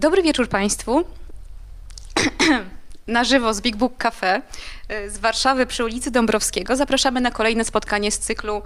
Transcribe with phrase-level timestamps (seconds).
[0.00, 1.04] Dobry wieczór Państwu.
[3.06, 4.42] Na żywo z Big Book Cafe
[5.08, 8.62] z Warszawy przy ulicy Dąbrowskiego zapraszamy na kolejne spotkanie z cyklu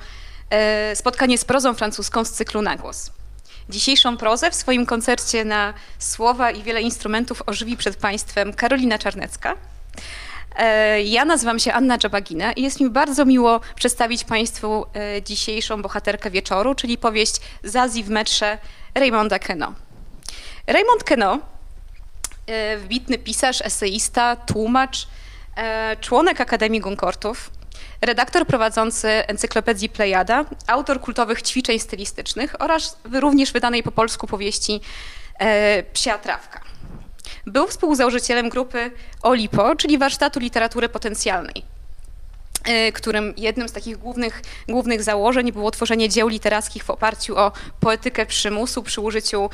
[0.51, 3.11] e, spotkanie z prozą francuską z cyklu Nagłos.
[3.69, 9.57] Dzisiejszą prozę w swoim koncercie na słowa i wiele instrumentów ożywi przed Państwem Karolina Czarnecka.
[10.57, 14.87] E, ja nazywam się Anna Dżabagina i jest mi bardzo miło przedstawić Państwu
[15.25, 18.59] dzisiejszą bohaterkę wieczoru, czyli powieść Zazi w metrze
[18.95, 19.75] Raymonda Queneau.
[20.67, 21.39] Raymond Queneau,
[22.47, 25.07] e, wybitny pisarz, eseista, tłumacz,
[26.01, 27.51] członek Akademii Goncourtów,
[28.01, 34.81] redaktor prowadzący encyklopedii Plejada, autor kultowych ćwiczeń stylistycznych oraz również wydanej po polsku powieści
[35.93, 36.61] Psia Trawka.
[37.47, 38.91] Był współzałożycielem grupy
[39.23, 41.65] OLIPO, czyli Warsztatu Literatury Potencjalnej,
[42.95, 48.27] którym jednym z takich głównych, głównych założeń było tworzenie dzieł literackich w oparciu o poetykę
[48.27, 49.51] przymusu przy użyciu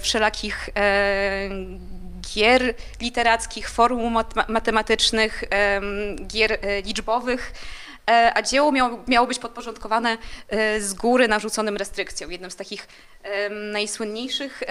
[0.00, 0.70] wszelakich
[2.34, 4.10] gier literackich, formuł
[4.48, 5.44] matematycznych,
[6.26, 7.52] gier liczbowych,
[8.06, 10.18] a dzieło miało, miało być podporządkowane
[10.78, 12.32] z góry narzuconym restrykcjom.
[12.32, 12.88] Jedną z takich
[13.72, 14.62] najsłynniejszych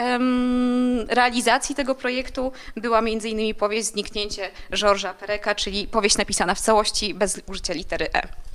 [1.07, 3.55] realizacji tego projektu była m.in.
[3.55, 8.52] powieść Zniknięcie Georgesa Pereka, czyli powieść napisana w całości bez użycia litery E.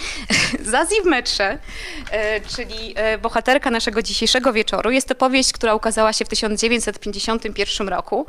[0.72, 1.58] Zazi w metrze,
[2.56, 8.26] czyli bohaterka naszego dzisiejszego wieczoru, jest to powieść, która ukazała się w 1951 roku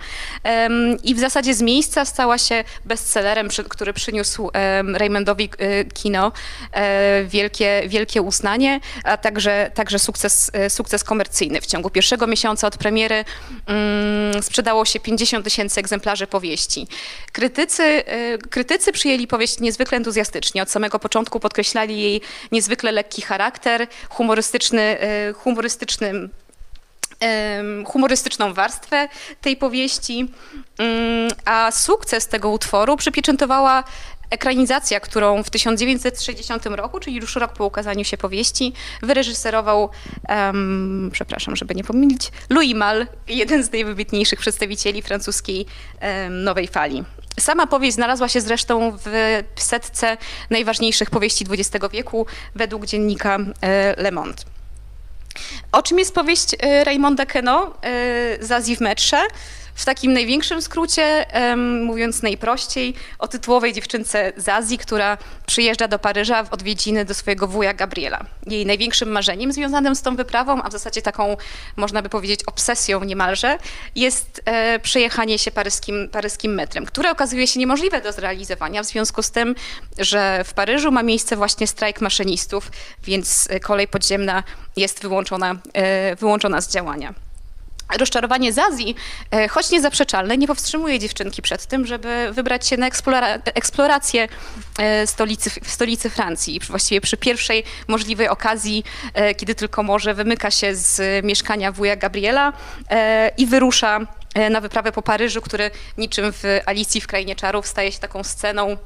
[1.04, 4.50] i w zasadzie z miejsca stała się bestsellerem, który przyniósł
[4.94, 5.50] Raymondowi
[5.94, 6.32] kino
[7.26, 11.57] wielkie, wielkie uznanie, a także, także sukces, sukces komercyjny.
[11.68, 13.26] Ciągu pierwszego miesiąca od premiery
[14.42, 16.88] sprzedało się 50 tysięcy egzemplarzy powieści.
[17.32, 18.04] Krytycy,
[18.50, 20.62] krytycy przyjęli powieść niezwykle entuzjastycznie.
[20.64, 24.98] Od samego początku podkreślali jej niezwykle lekki charakter, humorystyczny,
[25.36, 26.30] humorystyczny
[27.86, 29.10] humorystyczną warstwę
[29.42, 30.32] tej powieści,
[31.46, 33.84] a sukces tego utworu przypieczętowała
[34.30, 39.90] ekranizacja, którą w 1960 roku, czyli już rok po ukazaniu się powieści, wyreżyserował,
[40.30, 45.66] um, przepraszam, żeby nie pomylić, Louis Malle, jeden z najwybitniejszych przedstawicieli francuskiej
[46.02, 47.04] um, nowej fali.
[47.40, 48.98] Sama powieść znalazła się zresztą
[49.56, 50.18] w setce
[50.50, 53.38] najważniejszych powieści XX wieku według dziennika
[53.98, 54.44] Le Monde.
[55.72, 57.74] O czym jest powieść Raymonda Queneau,
[58.40, 59.18] Zazie w metrze?
[59.78, 61.26] W takim największym skrócie,
[61.82, 67.74] mówiąc najprościej, o tytułowej dziewczynce Zazi, która przyjeżdża do Paryża w odwiedziny do swojego wuja
[67.74, 68.26] Gabriela.
[68.48, 71.38] Jej największym marzeniem związanym z tą wyprawą, a w zasadzie taką,
[71.76, 73.58] można by powiedzieć, obsesją niemalże,
[73.96, 79.24] jest e, przejechanie się paryskim, paryskim metrem, które okazuje się niemożliwe do zrealizowania w związku
[79.24, 79.56] z tym,
[79.98, 82.72] że w Paryżu ma miejsce właśnie strajk maszynistów,
[83.04, 84.44] więc kolej podziemna
[84.76, 87.27] jest wyłączona, e, wyłączona z działania.
[88.00, 88.96] Rozczarowanie Zazji,
[89.50, 94.28] choć niezaprzeczalne, nie powstrzymuje dziewczynki przed tym, żeby wybrać się na eksplora eksplorację
[95.06, 96.60] stolicy, stolicy Francji.
[96.60, 98.84] Właściwie przy pierwszej możliwej okazji,
[99.38, 102.54] kiedy tylko może, wymyka się z mieszkania wuja Gabriela
[103.38, 104.00] i wyrusza
[104.50, 108.78] na wyprawę po Paryżu, który niczym w Alicji w Krainie Czarów staje się taką sceną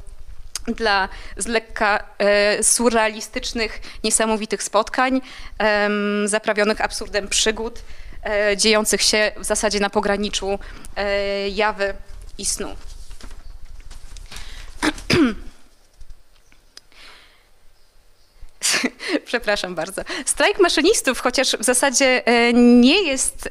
[0.67, 5.21] dla z lekka e, surrealistycznych, niesamowitych spotkań,
[5.59, 5.89] e,
[6.25, 7.81] zaprawionych absurdem przygód, e,
[8.57, 10.59] dziejących się w zasadzie na pograniczu
[11.51, 11.93] jawy
[12.37, 12.75] i snu.
[19.25, 20.01] Przepraszam bardzo.
[20.25, 22.23] Strajk maszynistów, chociaż w zasadzie
[22.53, 23.49] nie jest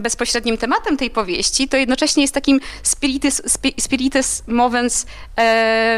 [0.00, 3.42] bezpośrednim tematem tej powieści, to jednocześnie jest takim spiritus,
[3.80, 5.06] spiritus movens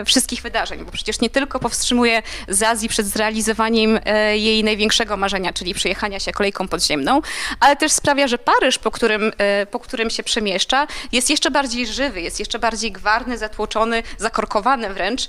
[0.07, 4.01] wszystkich wydarzeń, bo przecież nie tylko powstrzymuje Zazji przed zrealizowaniem
[4.35, 7.21] jej największego marzenia, czyli przejechania się kolejką podziemną,
[7.61, 9.33] ale też sprawia, że Paryż, po którym,
[9.71, 15.29] po którym się przemieszcza, jest jeszcze bardziej żywy, jest jeszcze bardziej gwarny, zatłoczony, zakorkowany wręcz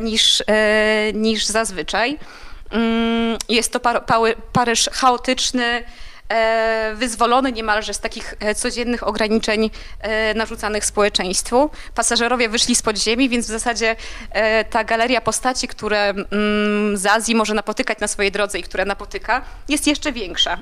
[0.00, 0.42] niż,
[1.14, 2.18] niż zazwyczaj.
[3.48, 3.80] Jest to
[4.52, 5.84] Paryż chaotyczny,
[6.94, 9.70] wyzwolony niemalże z takich codziennych ograniczeń
[10.34, 11.70] narzucanych społeczeństwu.
[11.94, 13.96] Pasażerowie wyszli z podziemi, więc w zasadzie
[14.70, 16.14] ta galeria postaci, które
[16.94, 20.58] z Azji może napotykać na swojej drodze i które napotyka, jest jeszcze większa.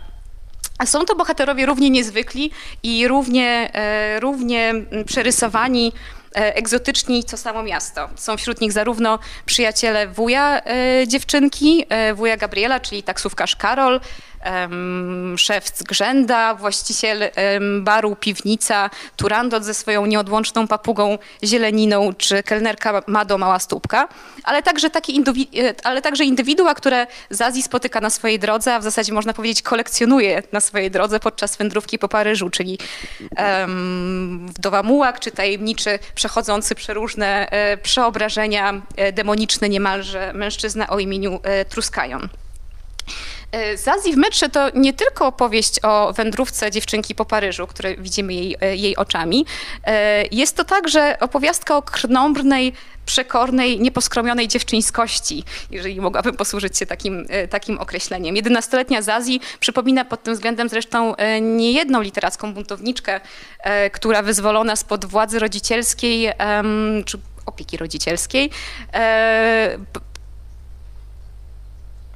[0.78, 2.50] A są to bohaterowie równie niezwykli
[2.82, 3.72] i równie,
[4.20, 4.74] równie
[5.06, 8.08] przerysowani E, egzotyczni co samo miasto.
[8.16, 14.00] Są wśród nich zarówno przyjaciele wuja e, dziewczynki, e, wuja Gabriela, czyli taksówkarz Karol,
[15.36, 17.30] szef Grzęda, właściciel
[17.80, 24.08] baru Piwnica, Turandot ze swoją nieodłączną papugą Zieleniną, czy kelnerka Mado Mała Stópka,
[24.44, 25.12] ale także, takie
[25.84, 30.42] ale także indywidua, które Zazi spotyka na swojej drodze, a w zasadzie można powiedzieć kolekcjonuje
[30.52, 32.78] na swojej drodze podczas wędrówki po Paryżu, czyli
[33.38, 41.40] um, wdowa Mułak, czy tajemniczy, przechodzący przeróżne e, przeobrażenia e, demoniczne niemalże mężczyzna o imieniu
[41.42, 42.28] e, Truskajon.
[43.52, 48.34] E, Zazi w metrze to nie tylko opowieść o wędrówce dziewczynki po Paryżu, które widzimy
[48.34, 49.46] jej, e, jej oczami.
[49.84, 52.72] E, jest to także opowiastka o krnąbrnej,
[53.06, 58.34] przekornej, nieposkromionej dziewczyńskości, jeżeli mogłabym posłużyć się takim, takim określeniem.
[58.34, 63.20] 11-letnia Zazi przypomina pod tym względem zresztą niejedną literacką buntowniczkę,
[63.92, 66.32] która wyzwolona spod władzy rodzicielskiej
[67.04, 68.50] czy opieki rodzicielskiej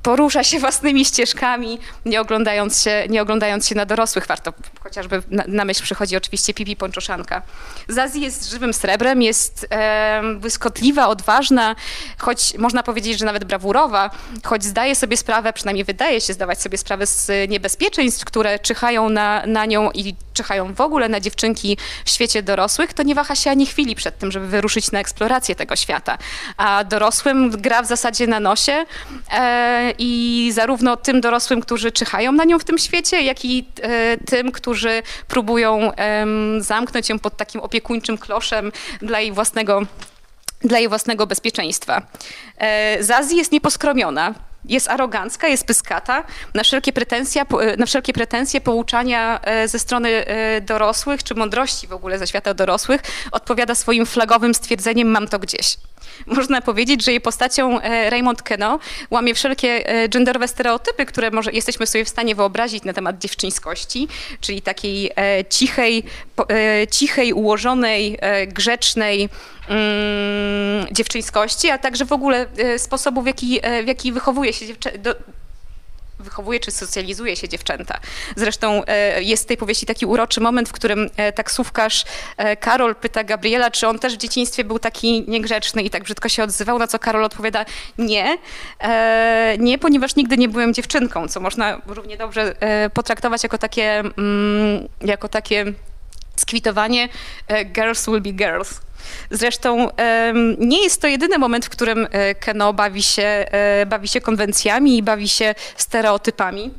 [0.05, 4.27] porusza się własnymi ścieżkami, nie oglądając się, nie oglądając się na dorosłych.
[4.27, 7.43] Warto chociażby na, na myśl przychodzi oczywiście Pipi Ponczoszanka.
[7.89, 11.77] Zazi jest żywym srebrem, jest e, błyskotliwa, odważna,
[12.19, 14.11] choć można powiedzieć, że nawet brawurowa,
[14.45, 19.47] choć zdaje sobie sprawę, przynajmniej wydaje się zdawać sobie sprawę z niebezpieczeństw, które czyhają na,
[19.47, 23.51] na nią i czyhają w ogóle na dziewczynki w świecie dorosłych, to nie waha się
[23.51, 26.19] ani chwili przed tym, żeby wyruszyć na eksplorację tego świata.
[26.57, 28.85] A dorosłym gra w zasadzie na nosie
[29.33, 34.17] e, i zarówno tym dorosłym, którzy czyhają na nią w tym świecie, jak i e,
[34.17, 35.93] tym, którzy próbują
[36.59, 39.83] zamknąć ją pod takim opiekuńczym kloszem dla jej własnego
[40.61, 42.03] dla jej własnego bezpieczeństwa.
[42.59, 46.25] E, Zazi jest nieposkromiona, jest arogancka, jest pyskata,
[46.55, 50.25] na wszelkie, pretensje, e, na wszelkie pretensje pouczania ze strony
[50.63, 53.01] dorosłych, czy mądrości w ogóle ze świata dorosłych,
[53.33, 55.77] odpowiada swoim flagowym stwierdzeniem mam to gdzieś
[56.27, 58.79] można powiedzieć, że jej postacią e, Raymond Keno
[59.11, 64.09] łamie wszelkie e, genderowe stereotypy, które może jesteśmy sobie w stanie wyobrazić na temat dziewczyńskości,
[64.41, 66.03] czyli takiej e, cichej,
[66.91, 68.19] cichej ułożonej,
[68.49, 69.29] grzecznej,
[69.69, 72.47] mm, dziewczyńskości, a także w ogóle
[72.79, 75.15] sposobu, w jaki, w jaki wychowuje się dziewczę- do,
[76.25, 78.01] wychowuje czy socjalizuje się dziewczęta.
[78.37, 82.05] Zresztą e, jest w tej powieści taki uroczy moment, w którym e, taksówkarz
[82.37, 86.29] e, Karol pyta Gabriela, czy on też w dzieciństwie był taki niegrzeczny i tak brzydko
[86.29, 87.65] się odzywał, na co Karol odpowiada
[87.99, 88.39] nie,
[89.59, 92.55] nie, ponieważ nigdy nie byłem dziewczynką, co można równie dobrze
[92.95, 95.65] potraktować jako takie, mm, jako takie
[96.37, 97.09] skwitowanie
[97.73, 98.81] girls will be girls.
[99.31, 99.89] Zresztą
[100.59, 104.97] nie jest to jedyny moment, w którym e, Keno bawi się, e, bawi się konwencjami
[104.97, 106.71] i bawi się stereotypami.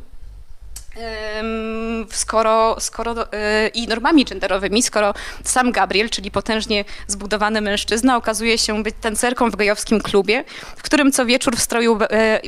[2.12, 5.14] Skoro, skoro e, i normami genderowymi, skoro
[5.44, 10.44] sam Gabriel, czyli potężnie zbudowany mężczyzna, okazuje się być tancerką w gejowskim klubie,
[10.78, 12.00] w którym co wieczór w stroju,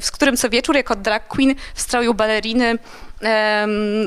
[0.02, 2.78] w którym co wieczór jako drag queen w stroju baleriny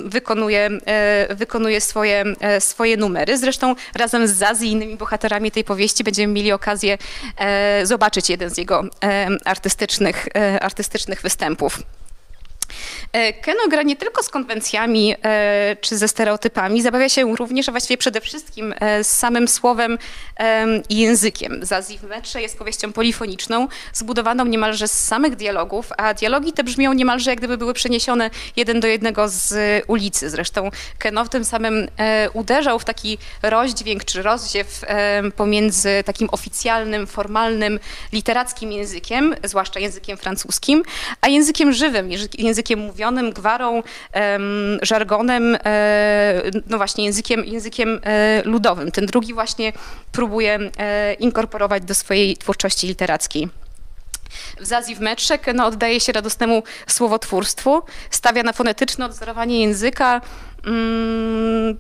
[0.05, 3.39] wykonuje, e, wykonuje swoje, e, swoje numery.
[3.39, 6.99] Zresztą razem z Zazi i innymi bohaterami tej powieści będziemy mieli okazję
[7.37, 8.85] e, zobaczyć jeden z jego
[9.45, 10.29] artystycznych,
[10.61, 11.83] artystycznych występów.
[13.12, 17.73] E, Keno gra nie tylko z konwencjami e, czy ze stereotypami, zabawia się również, a
[17.73, 19.99] właściwie przede wszystkim e, z samym słowem
[20.88, 21.59] i językiem.
[21.62, 26.92] Zazi w metrze jest powieścią polifoniczną, zbudowaną niemalże z samych dialogów, a dialogi te brzmią
[26.92, 29.54] niemalże jak gdyby były przeniesione jeden do jednego z
[29.87, 30.30] ulicy.
[30.30, 31.88] Zresztą Keno w tym samym
[32.33, 34.80] uderzał w taki rozdźwięk czy rozziew
[35.37, 37.80] pomiędzy takim oficjalnym, formalnym,
[38.12, 40.83] literackim językiem, zwłaszcza językiem francuskim,
[41.21, 43.83] a językiem żywym, językiem językiem mówionym, gwarą,
[44.83, 48.90] żargonem, e, no właśnie językiem, językiem e, ludowym.
[48.90, 49.73] Ten drugi właśnie
[50.12, 53.49] próbuje e, inkorporować do swojej twórczości literackiej.
[54.61, 60.21] W Zazji w metrze no, oddaje się radosnemu słowotwórstwu, stawia na fonetyczne odzorowanie języka,
[60.67, 61.79] mm,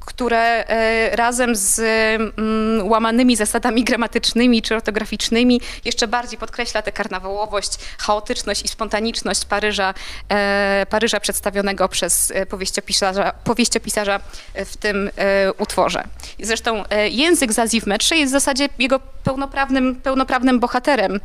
[0.00, 7.72] które e, razem z mm, łamanymi zasadami gramatycznymi czy ortograficznymi jeszcze bardziej podkreśla tę karnawałowość,
[7.98, 9.94] chaotyczność i spontaniczność Paryża,
[10.28, 14.20] e, Paryża przedstawionego przez e, powieściopisarza, powieściopisarza
[14.54, 15.10] w tym
[15.58, 16.04] utworze.
[16.40, 21.20] Zresztą język Zazji w metrze jest w zasadzie jego pełnoprawnym, pełnoprawnym bohaterem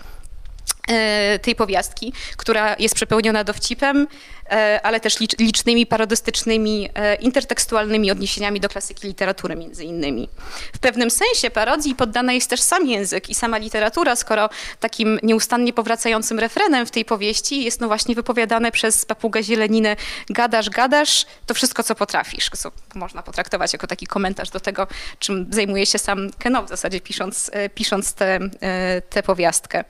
[1.42, 4.08] tej powiastki, która jest przepełniona dowcipem,
[4.50, 10.30] e, ale też licznymi parodystycznymi, e, intertekstualnymi odniesieniami do klasyki literatury między innymi.
[10.74, 15.74] W pewnym sensie parodii poddana jest też sam język i sama literatura, skoro takim nieustannie
[15.74, 19.96] powracającym refrenem w tej powieści jest no właśnie wypowiadane przez papugę zieleninę
[20.30, 24.88] gadasz, gadasz, to wszystko co potrafisz, co można potraktować jako taki komentarz do tego,
[25.20, 28.14] czym zajmuje się sam Keno w zasadzie pisząc, pisząc
[29.10, 29.84] tę powiastkę.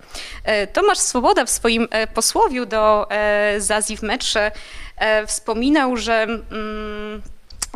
[0.73, 4.51] To Tomasz Swoboda w swoim e, posłowiu do e, Zazji w metrze
[4.97, 7.21] e, wspominał, że mm,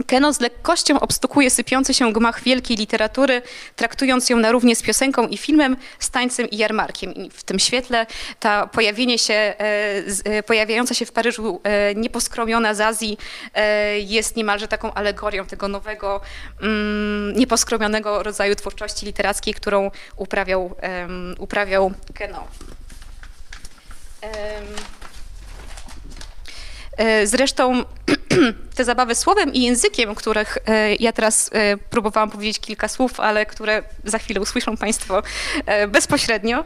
[0.07, 3.41] Keno z lekkością obstukuje sypiący się gmach wielkiej literatury,
[3.75, 7.13] traktując ją na równie z piosenką i filmem, z tańcem i jarmarkiem.
[7.13, 8.05] I w tym świetle
[8.39, 9.53] ta pojawienie się,
[10.45, 11.61] pojawiająca się w Paryżu
[11.95, 13.17] nieposkromiona z Azji
[13.97, 16.21] jest niemalże taką alegorią tego nowego,
[16.61, 20.75] mm, nieposkromionego rodzaju twórczości literackiej, którą uprawiał,
[21.39, 22.47] uprawiał Keno.
[26.97, 27.83] E, zresztą
[28.75, 33.45] te zabawy słowem i językiem, których e, ja teraz e, próbowałam powiedzieć kilka słów, ale
[33.45, 35.23] które za chwilę usłyszą Państwo
[35.87, 36.63] bezpośrednio,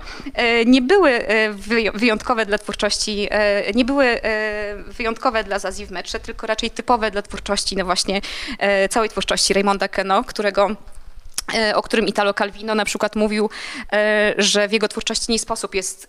[0.66, 1.26] nie były
[1.94, 3.30] wyjątkowe dla twórczości,
[3.76, 4.20] nie były
[4.88, 8.22] wyjątkowe dla Zazji w metrze, tylko raczej typowe dla twórczości, no właśnie
[8.90, 10.76] całej twórczości Raymonda Keno, którego
[11.76, 13.50] o którym Italo Calvino na przykład mówił,
[13.94, 16.08] e, że w jego twórczości nie sposób jest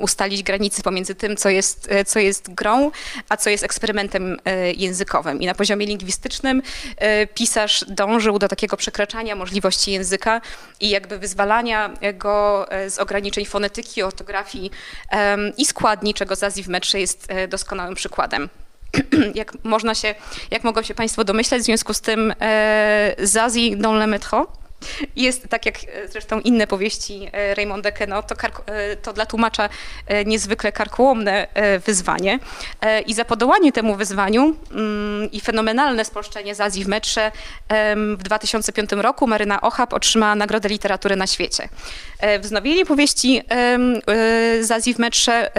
[0.00, 2.90] ustalić granicy pomiędzy tym, co jest, e, co jest grą,
[3.28, 4.36] a co jest eksperymentem
[4.76, 5.40] językowym.
[5.40, 6.62] I na poziomie lingwistycznym
[7.34, 10.40] pisarz dążył do takiego przekraczania możliwości języka
[10.80, 14.70] i jakby wyzwalania go z ograniczeń fonetyki, ortografii
[15.56, 18.48] i składni, czego Zazi w metrze jest doskonałym przykładem.
[19.34, 20.14] jak można się,
[20.50, 23.14] jak mogą się Państwo domyśleć, w związku z tym e,
[23.76, 24.46] dans le métro
[25.16, 28.34] jest, tak jak e, zresztą inne powieści e, Raymonda Keno, to,
[28.66, 29.68] e, to dla tłumacza
[30.26, 31.46] niezwykle karkołomne
[31.86, 32.38] wyzwanie.
[33.06, 37.32] I za podołanie temu wyzwaniu mm, i fenomenalne spolszczenie z Azji w metrze
[38.16, 41.68] w 2005 roku Maryna Ochab otrzymała Nagrodę Literatury na świecie.
[42.40, 43.42] Wznowienie powieści
[44.60, 45.50] z Azji w metrze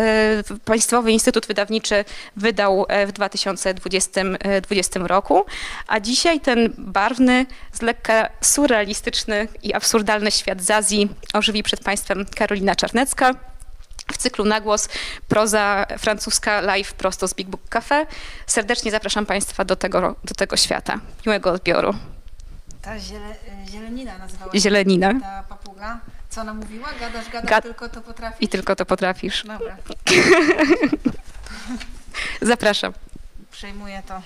[0.65, 5.45] Państwowy Instytut Wydawniczy wydał w 2020 roku,
[5.88, 9.08] a dzisiaj ten barwny, z lekka surrealistyczny
[9.63, 13.33] i absurdalny świat Zazji ożywi przed Państwem Karolina Czarnecka.
[14.11, 14.89] W cyklu Nagłos
[15.27, 18.05] proza francuska live prosto z Big Book Cafe.
[18.47, 20.99] Serdecznie zapraszam Państwa do tego, do tego świata.
[21.25, 21.93] Miłego odbioru.
[22.81, 23.35] Ta ziele,
[23.69, 25.19] zielenina nazywała Zielenina.
[25.21, 25.99] Ta papuga.
[26.29, 26.87] Co ona mówiła?
[26.99, 27.63] Gadasz, gadasz, Gad...
[27.63, 28.41] tylko to potrafisz?
[28.41, 29.43] I tylko to potrafisz.
[29.43, 29.77] Dobra.
[32.41, 32.93] zapraszam.
[33.51, 34.21] Przejmuję to.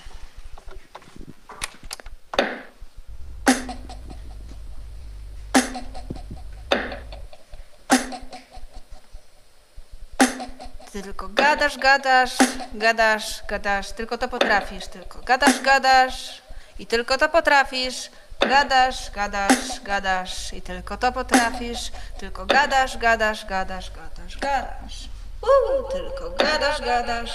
[10.94, 12.36] Ty tylko gadasz, gadasz,
[12.74, 16.42] gadasz, gadasz, tylko to potrafisz, tylko gadasz, gadasz
[16.78, 18.10] i tylko to potrafisz.
[18.40, 25.08] Gadasz, gadasz, gadasz i tylko to potrafisz, tylko gadasz, gadasz, gadasz, gadasz, gadasz.
[25.42, 27.34] Uuu, tylko gadasz, gadasz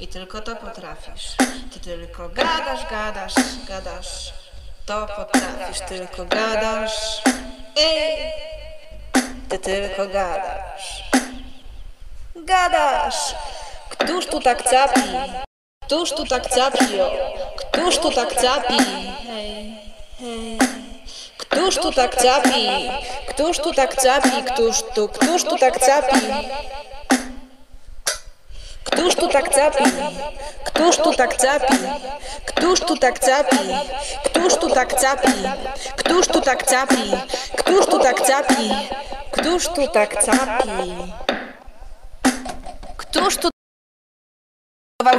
[0.00, 1.36] i tylko to potrafisz.
[1.72, 3.34] Ty tylko gadasz, gadasz,
[3.68, 4.32] gadasz,
[4.86, 7.22] to potrafisz, tylko gadasz.
[7.76, 8.32] Ej,
[9.48, 11.03] ty tylko gadasz.
[12.44, 13.34] Gadasz!
[13.88, 15.00] Któż tu tak capi?
[15.86, 17.00] Któż tu tak capi?
[17.00, 17.10] O?
[17.56, 18.76] Któż tu tak capi?
[21.38, 22.68] Któż tu tak capi?
[23.28, 24.30] Któż tu tak capi?
[24.42, 26.20] Któż tu, któż tu tak capi?
[28.84, 29.84] Któż tu tak capi?
[30.64, 31.74] Któż tu tak capi?
[32.44, 33.58] Któż tu tak capi?
[34.24, 35.32] Któż tu tak capi?
[35.96, 37.12] Któż tu tak capi?
[37.56, 38.70] Któż tu tak capi?
[39.32, 40.70] Któż tu tak capi?
[43.14, 43.48] Któż tu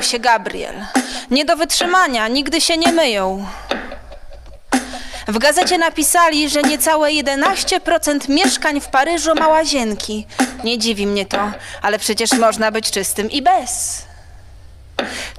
[0.02, 0.86] się Gabriel?
[1.32, 3.46] Nie do wytrzymania, nigdy się nie myją.
[5.28, 10.28] W gazecie napisali, że niecałe 11% mieszkań w Paryżu ma łazienki.
[10.64, 14.04] Nie dziwi mnie to, ale przecież można być czystym i bez.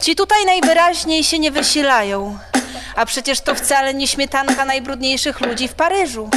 [0.00, 2.38] Ci tutaj najwyraźniej się nie wysilają,
[2.94, 6.30] a przecież to wcale nie śmietanka najbrudniejszych ludzi w Paryżu.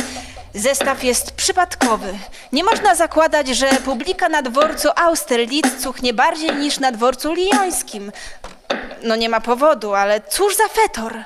[0.56, 2.18] Zestaw jest przypadkowy.
[2.52, 8.12] Nie można zakładać, że publika na dworcu Austerlitz cuchnie bardziej niż na dworcu liońskim.
[9.04, 11.24] No nie ma powodu, ale cóż za fetor.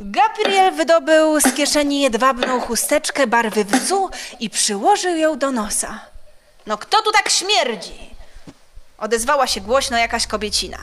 [0.00, 6.00] Gabriel wydobył z kieszeni jedwabną chusteczkę barwy wzu i przyłożył ją do nosa.
[6.66, 8.10] No kto tu tak śmierdzi?
[8.98, 10.78] Odezwała się głośno jakaś kobiecina.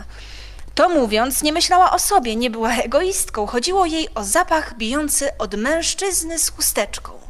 [0.75, 3.47] To mówiąc, nie myślała o sobie, nie była egoistką.
[3.47, 7.23] Chodziło jej o zapach bijący od mężczyzny z chusteczką.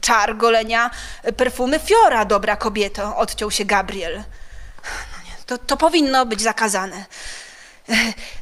[0.00, 0.90] Czar golenia
[1.36, 4.16] perfumy Fiora, dobra kobieto, odciął się Gabriel.
[4.84, 7.04] No nie, to, to powinno być zakazane.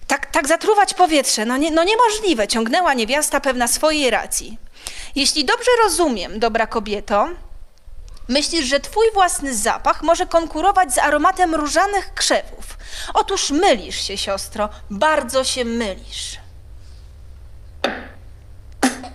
[0.06, 4.58] Tak, tak zatruwać powietrze, no, nie, no niemożliwe, ciągnęła niewiasta pewna swojej racji.
[5.14, 7.28] Jeśli dobrze rozumiem, dobra kobieto,
[8.28, 12.78] myślisz, że twój własny zapach może konkurować z aromatem różanych krzewów.
[13.14, 16.38] Otóż mylisz się, siostro, bardzo się mylisz.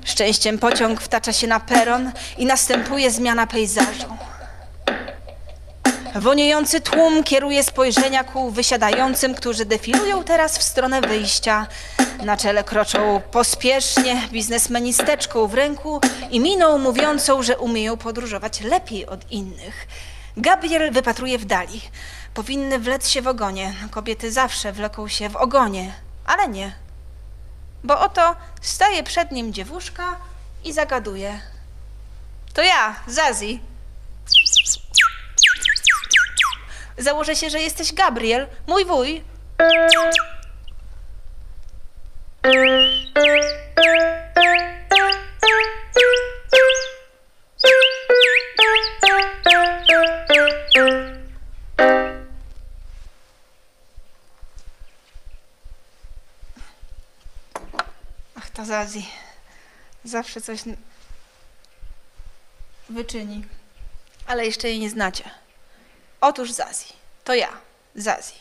[0.06, 4.18] Szczęściem pociąg wtacza się na peron i następuje zmiana pejzażu.
[6.16, 11.68] Woniejący tłum kieruje spojrzenia ku wysiadającym, którzy defilują teraz w stronę wyjścia.
[12.26, 14.94] Na czele kroczą pospiesznie, biznesmeni
[15.48, 19.88] w ręku i miną mówiącą, że umieją podróżować lepiej od innych.
[20.38, 21.82] Gabriel wypatruje w dali.
[22.34, 23.74] Powinny wlec się w ogonie.
[23.92, 25.94] Kobiety zawsze wleką się w ogonie,
[26.26, 26.74] ale nie.
[27.84, 30.18] Bo oto staje przed nim dziewuszka
[30.64, 31.42] i zagaduje.
[32.54, 33.60] To ja, Zazi.
[36.98, 39.24] Założę się, że jesteś Gabriel, mój wuj.
[58.72, 59.10] Zazi.
[60.04, 60.60] Zawsze coś
[62.90, 63.46] wyczyni.
[64.28, 65.30] Ale jeszcze jej nie znacie.
[66.22, 67.50] Otóż Zazi, to ja,
[67.96, 68.34] Zazi.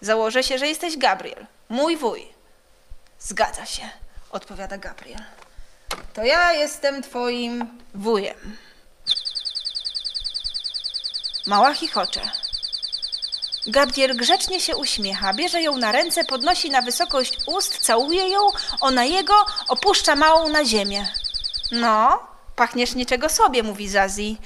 [0.00, 2.28] Założę się, że jesteś Gabriel, mój wuj.
[3.18, 3.88] Zgadza się,
[4.30, 5.22] odpowiada Gabriel.
[6.14, 8.56] To ja jestem twoim wujem.
[11.46, 12.20] Mała chichocze.
[13.66, 18.40] Gabriel grzecznie się uśmiecha, bierze ją na ręce, podnosi na wysokość ust, całuje ją,
[18.80, 19.34] ona jego,
[19.68, 21.06] opuszcza małą na ziemię.
[21.72, 24.38] No, pachniesz niczego sobie, mówi Zazi.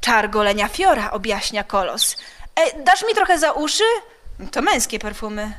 [0.00, 2.16] Czar golenia fiora, objaśnia kolos.
[2.54, 3.84] E, dasz mi trochę za uszy?
[4.50, 5.52] To męskie perfumy.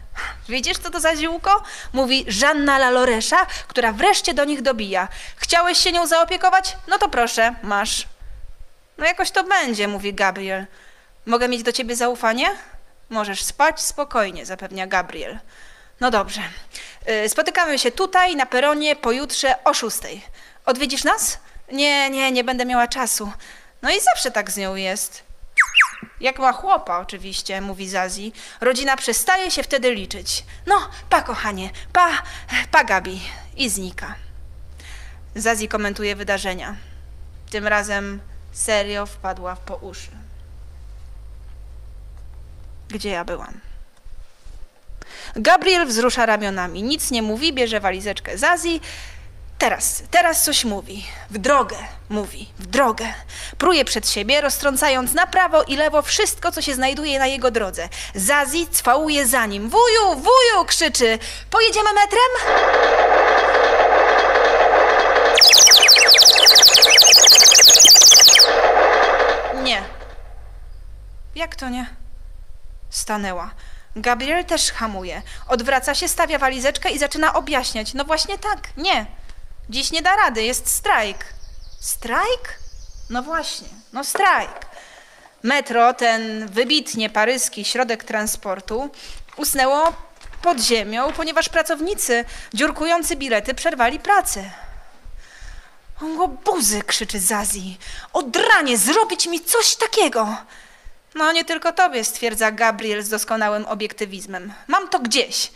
[0.50, 1.64] Widzisz, co to za ziółko?
[1.94, 5.08] Mówi Żanna Laloresza, która wreszcie do nich dobija.
[5.36, 6.78] Chciałeś się nią zaopiekować?
[6.88, 8.08] No to proszę, masz.
[8.98, 10.66] No jakoś to będzie, mówi Gabriel.
[11.26, 12.48] Mogę mieć do ciebie zaufanie?
[13.10, 15.40] Możesz spać spokojnie, zapewnia Gabriel.
[16.00, 16.42] No dobrze.
[17.26, 20.26] Y, Spotykamy się tutaj, na peronie, pojutrze o szóstej.
[20.66, 21.40] Odwiedzisz nas?
[21.72, 23.32] Nie, nie, nie będę miała czasu.
[23.82, 25.24] No i zawsze tak z nią jest.
[26.20, 28.34] Jak ma chłopa, oczywiście, mówi Zazi.
[28.62, 30.46] Rodzina przestaje się wtedy liczyć.
[30.66, 32.24] No, pa, kochanie, pa,
[32.72, 33.22] pa, Gabi.
[33.56, 34.16] I znika.
[35.36, 36.76] Zazi komentuje wydarzenia.
[37.52, 40.25] Tym razem serio wpadła w po uszy.
[42.96, 43.60] Gdzie ja byłam?
[45.36, 48.82] Gabriel wzrusza ramionami, nic nie mówi, bierze walizeczkę Zazi.
[49.58, 51.06] Teraz, teraz coś mówi.
[51.30, 51.76] W drogę,
[52.10, 53.06] mówi, w drogę.
[53.58, 57.90] Pruje przed siebie, roztrącając na prawo i lewo wszystko, co się znajduje na jego drodze.
[58.16, 59.70] Zazi cwałuje za nim.
[59.70, 61.20] Wuju, wuju, krzyczy.
[61.50, 62.32] Pojedziemy metrem?
[69.64, 69.84] Nie.
[71.36, 72.05] Jak to nie?
[72.96, 73.52] Stanęła.
[73.96, 75.22] Gabriel też hamuje.
[75.48, 77.94] Odwraca się, stawia walizeczkę i zaczyna objaśniać.
[77.94, 79.06] No właśnie tak, nie.
[79.70, 81.18] Dziś nie da rady, jest strajk.
[81.80, 82.60] Strajk?
[83.10, 84.66] No właśnie, no strajk.
[85.44, 88.90] Metro, ten wybitnie paryski środek transportu,
[89.38, 89.94] usnęło
[90.42, 94.52] pod ziemią, ponieważ pracownicy dziurkujący bilety przerwali pracę.
[96.02, 97.78] O buzy, krzyczy Zazi.
[98.14, 100.38] Odranie, zrobić mi coś takiego.
[101.16, 104.54] No nie tylko tobie, stwierdza Gabriel z doskonałym obiektywizmem.
[104.68, 105.52] Mam to gdzieś.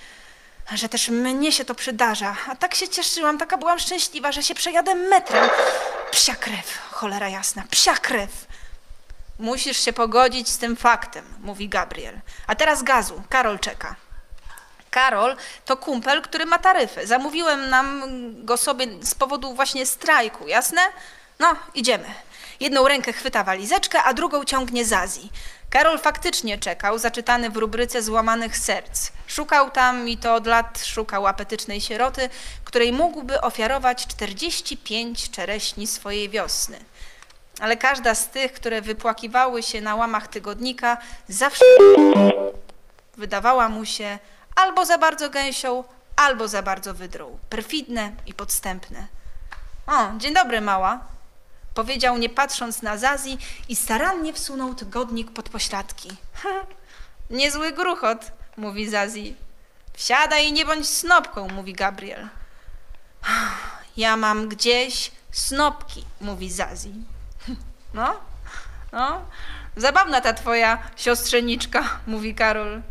[0.73, 2.35] Że też mnie się to przydarza.
[2.47, 5.49] A tak się cieszyłam, taka byłam szczęśliwa, że się przejadę metrem.
[6.11, 8.29] Psia krew, cholera jasna, psia krew.
[9.39, 12.19] Musisz się pogodzić z tym faktem, mówi Gabriel.
[12.47, 13.95] A teraz gazu, Karol czeka.
[14.89, 17.07] Karol to kumpel, który ma taryfę.
[17.07, 18.03] Zamówiłem nam
[18.45, 20.81] go sobie z powodu właśnie strajku, jasne?
[21.39, 22.05] No, idziemy.
[22.59, 25.29] Jedną rękę chwyta walizeczkę, a drugą ciągnie Zazi.
[25.69, 29.11] Karol faktycznie czekał, zaczytany w rubryce złamanych serc.
[29.27, 32.29] Szukał tam i to od lat szukał apetycznej sieroty,
[32.63, 36.79] której mógłby ofiarować 45 czereśni swojej wiosny.
[37.59, 41.65] Ale każda z tych, które wypłakiwały się na łamach tygodnika, zawsze
[43.17, 44.19] wydawała mu się
[44.55, 45.83] albo za bardzo gęsią,
[46.15, 47.39] albo za bardzo wydrą.
[47.49, 49.07] Perfidne i podstępne.
[49.87, 50.99] O, dzień dobry, mała.
[51.79, 53.37] Powiedział, nie patrząc na Zazi
[53.69, 56.09] i starannie wsunął tygodnik pod pośladki.
[57.29, 59.35] Niezły gruchot, mówi Zazi.
[59.93, 62.27] Wsiadaj i nie bądź snopką, mówi Gabriel.
[63.97, 66.93] Ja mam gdzieś snopki, mówi Zazi.
[67.93, 68.19] No,
[68.91, 69.21] no.
[69.75, 72.81] Zabawna ta twoja siostrzeniczka, mówi Karol.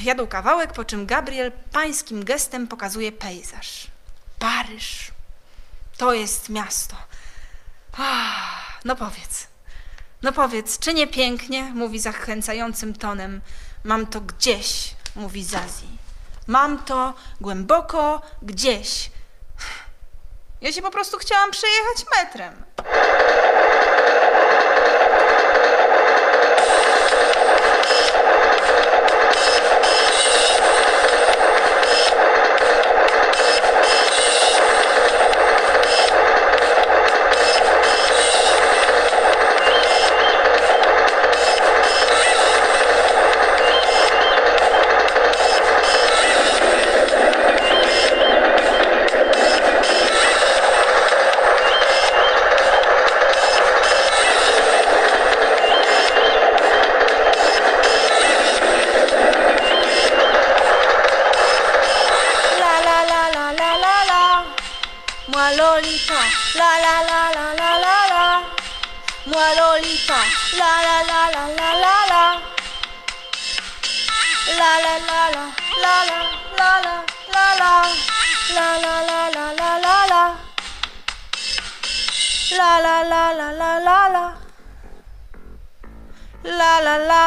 [0.00, 3.86] Jadą kawałek, po czym Gabriel pańskim gestem pokazuje pejzaż.
[4.38, 5.10] Paryż.
[5.96, 6.96] To jest miasto.
[7.98, 9.46] Ah, no powiedz.
[10.22, 11.62] No powiedz, czy nie pięknie?
[11.62, 13.40] Mówi zachęcającym tonem.
[13.84, 15.98] Mam to gdzieś, mówi Zazi.
[16.46, 19.10] Mam to głęboko gdzieś.
[20.60, 22.64] Ja się po prostu chciałam przejechać metrem.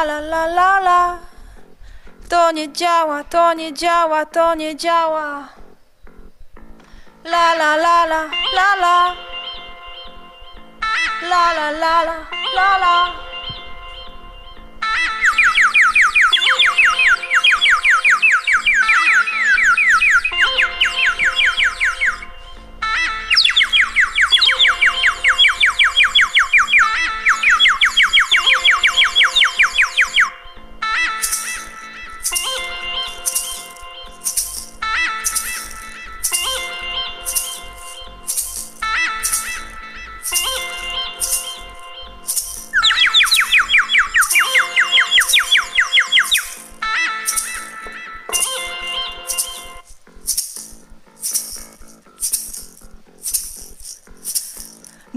[0.05, 1.17] La la la la.
[2.29, 5.47] To nie działa, to nie działa, to nie działa.
[7.23, 8.21] La la la la
[8.57, 9.15] la la.
[11.29, 12.15] La la la la
[12.55, 13.30] la la.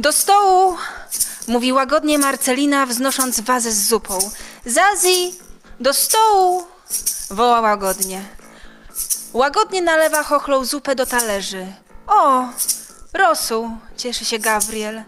[0.04, 0.76] Do stołu,
[1.48, 4.18] mówi łagodnie Marcelina, wznosząc wazę z zupą.
[4.66, 5.34] Zazi,
[5.80, 6.66] do stołu,
[7.30, 8.24] woła łagodnie.
[9.32, 11.66] Łagodnie nalewa chochlą zupę do talerzy.
[12.06, 12.48] O,
[13.12, 15.02] rosół, cieszy się Gabriel.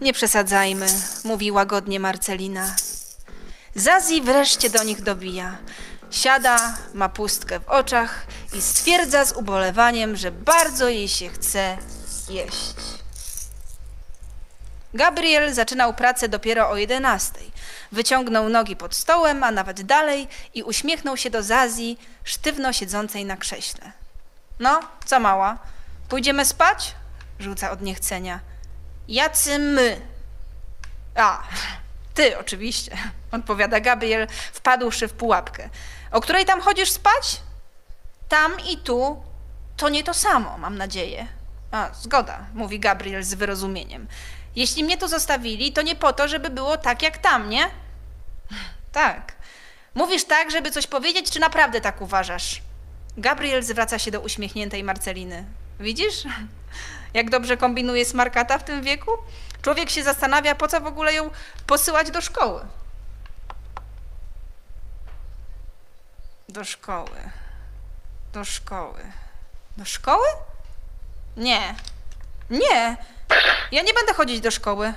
[0.00, 0.86] Nie przesadzajmy,
[1.24, 2.74] mówi łagodnie Marcelina.
[3.74, 5.58] Zazi wreszcie do nich dobija.
[6.10, 11.78] Siada, ma pustkę w oczach i stwierdza z ubolewaniem, że bardzo jej się chce
[12.28, 12.91] jeść.
[14.94, 17.32] Gabriel zaczynał pracę dopiero o 11.
[17.92, 23.36] Wyciągnął nogi pod stołem, a nawet dalej i uśmiechnął się do Zazji, sztywno siedzącej na
[23.36, 23.92] krześle.
[24.58, 25.58] No, co mała?
[26.08, 26.94] Pójdziemy spać?
[27.38, 28.40] Rzuca od niechcenia.
[29.08, 30.00] Jacy my?
[31.14, 31.42] A,
[32.14, 32.96] ty oczywiście,
[33.32, 35.68] odpowiada Gabriel, wpadłszy w pułapkę.
[36.10, 37.42] O której tam chodzisz spać?
[38.28, 39.22] Tam i tu
[39.76, 41.26] to nie to samo, mam nadzieję.
[41.70, 44.08] A, zgoda, mówi Gabriel z wyrozumieniem.
[44.56, 47.70] Jeśli mnie tu zostawili, to nie po to, żeby było tak jak tam, nie?
[48.92, 49.32] Tak.
[49.94, 52.62] Mówisz tak, żeby coś powiedzieć, czy naprawdę tak uważasz?
[53.16, 55.44] Gabriel zwraca się do uśmiechniętej Marceliny.
[55.80, 56.22] Widzisz?
[57.14, 59.10] Jak dobrze kombinuje smarkata w tym wieku?
[59.62, 61.30] Człowiek się zastanawia, po co w ogóle ją
[61.66, 62.66] posyłać do szkoły.
[66.48, 67.30] Do szkoły.
[68.32, 69.00] Do szkoły.
[69.76, 70.26] Do szkoły?
[71.36, 71.74] Nie.
[72.50, 72.96] Nie.
[73.72, 74.94] Ja nie będę chodzić do szkoły.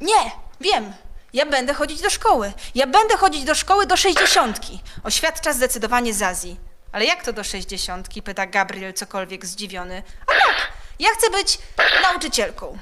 [0.00, 0.92] Nie, wiem.
[1.32, 2.52] Ja będę chodzić do szkoły.
[2.74, 4.80] Ja będę chodzić do szkoły do sześćdziesiątki.
[5.04, 6.56] Oświadcza zdecydowanie Zazi.
[6.92, 8.22] Ale jak to do sześćdziesiątki?
[8.22, 10.02] Pyta Gabriel cokolwiek zdziwiony.
[10.26, 11.58] A tak, ja chcę być
[12.02, 12.78] nauczycielką.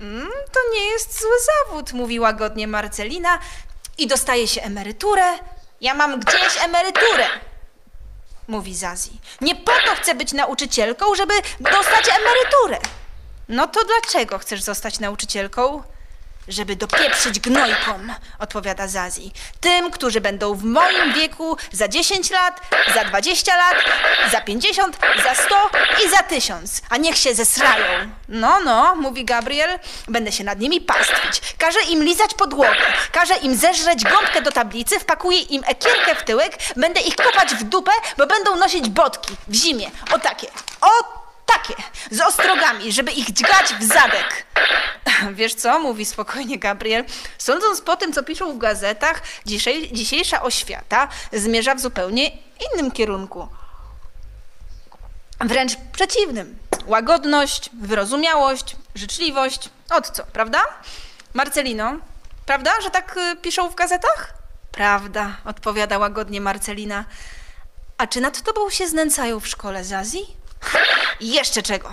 [0.00, 3.38] Mm, to nie jest zły zawód, mówi łagodnie Marcelina
[3.98, 5.24] i dostaje się emeryturę.
[5.80, 7.26] Ja mam gdzieś emeryturę,
[8.48, 9.20] mówi Zazi.
[9.40, 12.78] Nie po to chcę być nauczycielką, żeby dostać emeryturę.
[13.50, 15.82] No to dlaczego chcesz zostać nauczycielką?
[16.48, 19.32] Żeby dopieprzyć gnojkom, odpowiada Zazi.
[19.60, 22.60] Tym, którzy będą w moim wieku za 10 lat,
[22.94, 23.74] za 20 lat,
[24.32, 25.70] za 50, za 100
[26.06, 26.82] i za 1000.
[26.90, 28.10] A niech się zesrają.
[28.28, 31.54] No, no, mówi Gabriel, będę się nad nimi pastwić.
[31.58, 36.58] Każę im lizać podłogę, każę im zeżreć gąbkę do tablicy, wpakuję im ekierkę w tyłek,
[36.76, 39.90] będę ich kopać w dupę, bo będą nosić botki w zimie.
[40.12, 40.46] O takie,
[40.80, 41.19] o
[41.52, 41.74] takie,
[42.10, 44.46] z ostrogami, żeby ich dźgać w zadek.
[45.32, 47.04] Wiesz co, mówi spokojnie Gabriel.
[47.38, 49.22] Sądząc po tym, co piszą w gazetach,
[49.92, 52.30] dzisiejsza oświata zmierza w zupełnie
[52.72, 53.48] innym kierunku.
[55.40, 56.58] Wręcz przeciwnym.
[56.86, 59.70] Łagodność, wyrozumiałość, życzliwość.
[59.90, 60.62] Od co, prawda?
[61.34, 61.92] Marcelino,
[62.46, 64.34] prawda, że tak y, piszą w gazetach?
[64.72, 67.04] Prawda, odpowiada łagodnie Marcelina.
[67.98, 70.39] A czy nad tobą się znęcają w szkole, Zazi?
[71.20, 71.90] Jeszcze czego?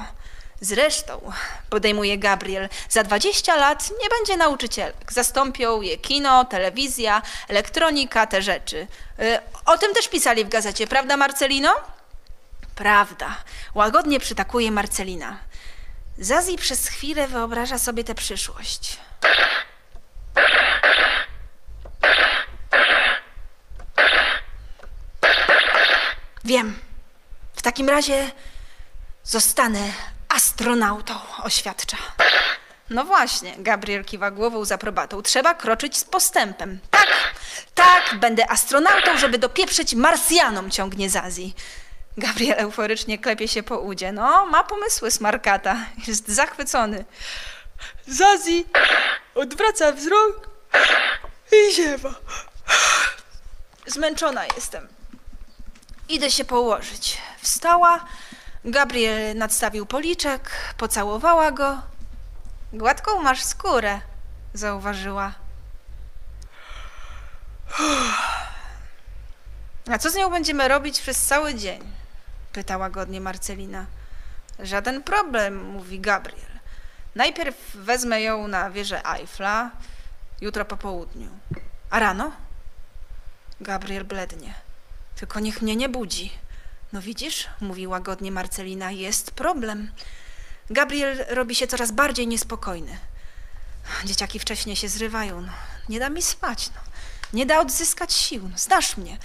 [0.61, 1.31] Zresztą,
[1.69, 4.95] podejmuje Gabriel, za 20 lat nie będzie nauczycielek.
[5.13, 8.87] Zastąpią je kino, telewizja, elektronika, te rzeczy.
[9.19, 11.75] Y, O tym też pisali w gazecie, prawda, Marcelino?
[12.75, 13.35] Prawda.
[13.75, 15.37] Łagodnie przytakuje Marcelina.
[16.17, 18.97] Zazi przez chwilę wyobraża sobie tę przyszłość.
[26.45, 26.79] Wiem.
[27.55, 28.31] W takim razie
[29.27, 29.79] zostanę
[30.29, 31.13] astronautą,
[31.43, 31.97] oświadcza.
[32.89, 35.21] No właśnie, Gabriel kiwa głową z aprobatą.
[35.21, 36.79] Trzeba kroczyć z postępem.
[36.91, 37.07] Tak,
[37.75, 41.53] tak, będę astronautą, żeby dopieprzyć Marsjanom, ciągnie Zazi.
[42.17, 44.11] Gabriel euforycznie klepie się po udzie.
[44.11, 45.77] No, ma pomysły smarkata.
[46.07, 47.05] Jest zachwycony.
[48.07, 48.65] Zazi
[49.35, 50.49] odwraca wzrok
[51.51, 52.13] i ziewa.
[53.87, 54.87] Zmęczona jestem.
[56.09, 57.17] Idę się położyć.
[57.41, 58.05] Wstała,
[58.65, 61.81] Gabriel nadstawił policzek, pocałowała go.
[62.73, 64.01] Gładką masz skórę,
[64.53, 65.33] zauważyła.
[69.91, 71.81] A co z nią będziemy robić przez cały dzień?
[72.53, 73.85] Pytała godnie Marcelina.
[74.59, 76.59] Żaden problem, mówi Gabriel.
[77.15, 79.71] Najpierw wezmę ją na wieżę Eiffla,
[80.41, 81.29] jutro po południu.
[81.89, 82.31] A rano?
[83.61, 84.53] Gabriel blednie.
[85.15, 86.31] Tylko niech mnie nie budzi.
[86.93, 89.91] No widzisz, mówi łagodnie Marcelina, jest problem.
[90.69, 92.97] Gabriel robi się coraz bardziej niespokojny.
[94.05, 95.41] Dzieciaki wcześniej się zrywają.
[95.41, 95.51] No,
[95.89, 96.69] nie da mi spać.
[96.75, 96.81] No.
[97.33, 98.49] Nie da odzyskać sił.
[98.49, 99.17] No, znasz mnie.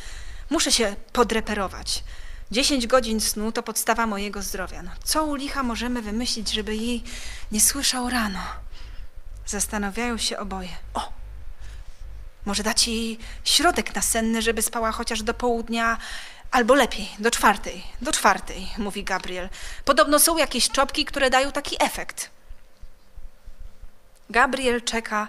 [0.50, 2.04] Muszę się podreperować.
[2.50, 4.82] Dziesięć godzin snu to podstawa mojego zdrowia.
[4.82, 7.04] No, co u licha możemy wymyślić, żeby jej
[7.52, 8.40] nie słyszał rano?
[9.46, 10.76] Zastanawiają się oboje.
[10.94, 11.12] O!
[12.44, 15.98] Może dać jej środek nasenny, żeby spała chociaż do południa,
[16.52, 17.82] albo lepiej, do czwartej.
[18.00, 19.48] Do czwartej, mówi Gabriel.
[19.84, 22.30] Podobno są jakieś czopki, które dają taki efekt.
[24.30, 25.28] Gabriel czeka,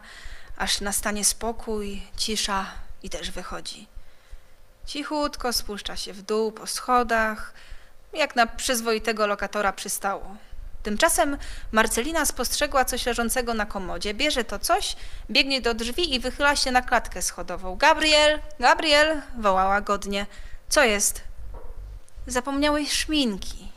[0.58, 2.66] aż nastanie spokój, cisza
[3.04, 3.88] i też wychodzi.
[4.86, 7.54] Cichutko spuszcza się w dół po schodach,
[8.14, 10.36] jak na przyzwoitego lokatora przystało.
[10.84, 11.38] Tymczasem
[11.72, 14.96] Marcelina spostrzegła coś leżącego na komodzie, bierze to coś,
[15.30, 17.76] biegnie do drzwi i wychyla się na klatkę schodową.
[17.76, 20.26] Gabriel, Gabriel, wołała godnie.
[20.74, 21.22] Co jest?
[22.28, 23.72] Zapomniałeś szminki.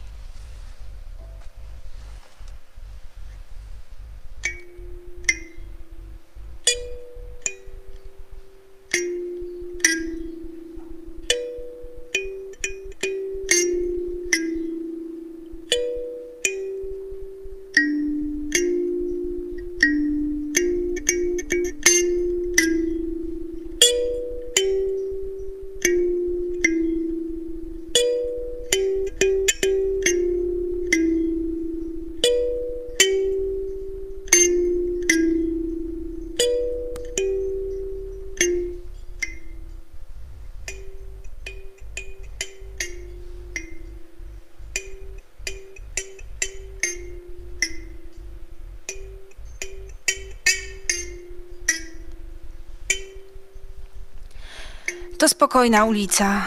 [55.57, 56.47] Spokojna ulica.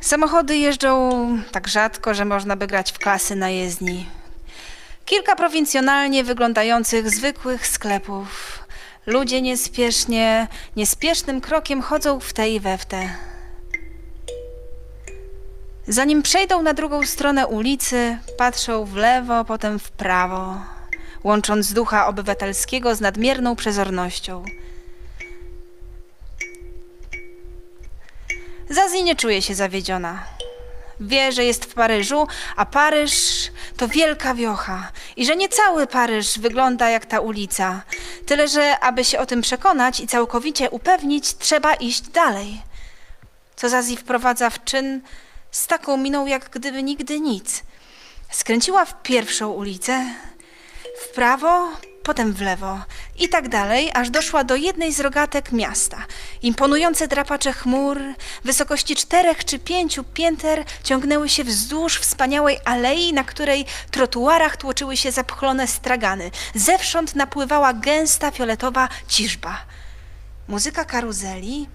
[0.00, 1.10] Samochody jeżdżą
[1.52, 4.06] tak rzadko, że można by grać w klasy na jezdni.
[5.04, 8.58] Kilka prowincjonalnie wyglądających zwykłych sklepów.
[9.06, 13.08] Ludzie niespiesznie, niespiesznym krokiem chodzą w te i we w te.
[15.88, 20.60] Zanim przejdą na drugą stronę ulicy, patrzą w lewo, potem w prawo,
[21.24, 24.44] łącząc ducha obywatelskiego z nadmierną przezornością.
[28.70, 30.24] Zazi nie czuje się zawiedziona.
[31.00, 32.26] Wie, że jest w Paryżu,
[32.56, 33.12] a Paryż
[33.76, 37.82] to wielka wiocha i że nie cały Paryż wygląda jak ta ulica.
[38.26, 42.62] Tyle, że aby się o tym przekonać i całkowicie upewnić, trzeba iść dalej.
[43.56, 45.02] Co Zazi wprowadza w czyn
[45.50, 47.62] z taką miną, jak gdyby nigdy nic.
[48.30, 50.04] Skręciła w pierwszą ulicę,
[51.02, 51.68] w prawo,
[52.06, 52.78] potem w lewo
[53.18, 55.96] i tak dalej, aż doszła do jednej z rogatek miasta.
[56.42, 57.98] Imponujące drapacze chmur,
[58.44, 65.12] wysokości czterech czy pięciu pięter ciągnęły się wzdłuż wspaniałej alei, na której trotuarach tłoczyły się
[65.12, 66.30] zapchlone stragany.
[66.54, 69.58] Zewsząd napływała gęsta fioletowa ciżba.
[70.48, 71.68] Muzyka karuzeli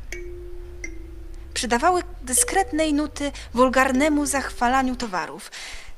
[1.53, 5.51] przydawały dyskretnej nuty wulgarnemu zachwalaniu towarów.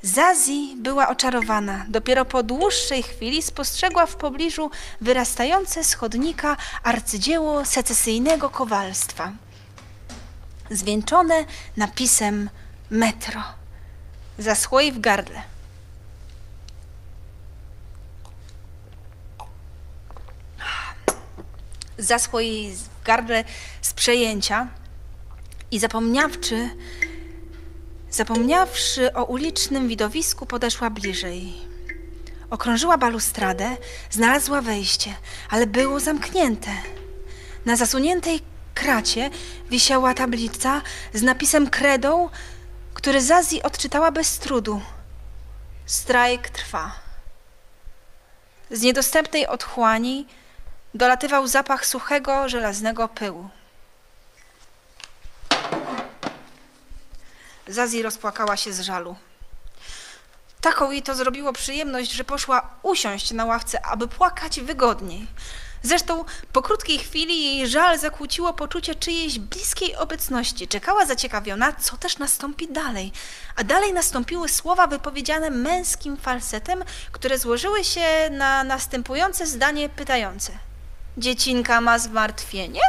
[0.04, 1.84] Zazi była oczarowana.
[1.88, 9.32] Dopiero po dłuższej chwili spostrzegła w pobliżu wyrastające z chodnika arcydzieło secesyjnego kowalstwa.
[10.70, 11.44] Zwieńczone
[11.76, 12.50] napisem
[12.90, 13.42] metro.
[14.38, 15.42] Zaschło jej w gardle.
[21.98, 23.44] Zaschło jej w gardle
[23.80, 24.68] z przejęcia
[25.70, 26.70] i zapomniawczy,
[28.14, 31.54] Zapomniawszy o ulicznym widowisku, podeszła bliżej.
[32.50, 33.76] Okrążyła balustradę,
[34.10, 35.14] znalazła wejście,
[35.50, 36.70] ale było zamknięte.
[37.64, 38.40] Na zasuniętej
[38.74, 39.30] kracie
[39.70, 40.82] wisiała tablica
[41.14, 42.28] z napisem kredą,
[42.94, 44.80] który Zazi odczytała bez trudu.
[45.86, 46.92] Strajk trwa.
[48.70, 50.26] Z niedostępnej otchłani
[50.94, 53.48] dolatywał zapach suchego, żelaznego pyłu.
[57.68, 59.16] Zazi rozpłakała się z żalu.
[60.60, 65.26] Taką jej to zrobiło przyjemność, że poszła usiąść na ławce, aby płakać wygodniej.
[65.82, 70.68] Zresztą po krótkiej chwili jej żal zakłóciło poczucie czyjejś bliskiej obecności.
[70.68, 73.12] Czekała zaciekawiona, co też nastąpi dalej.
[73.56, 80.52] A dalej nastąpiły słowa wypowiedziane męskim falsetem, które złożyły się na następujące zdanie pytające.
[81.18, 82.80] Dziecinka ma zmartwienie?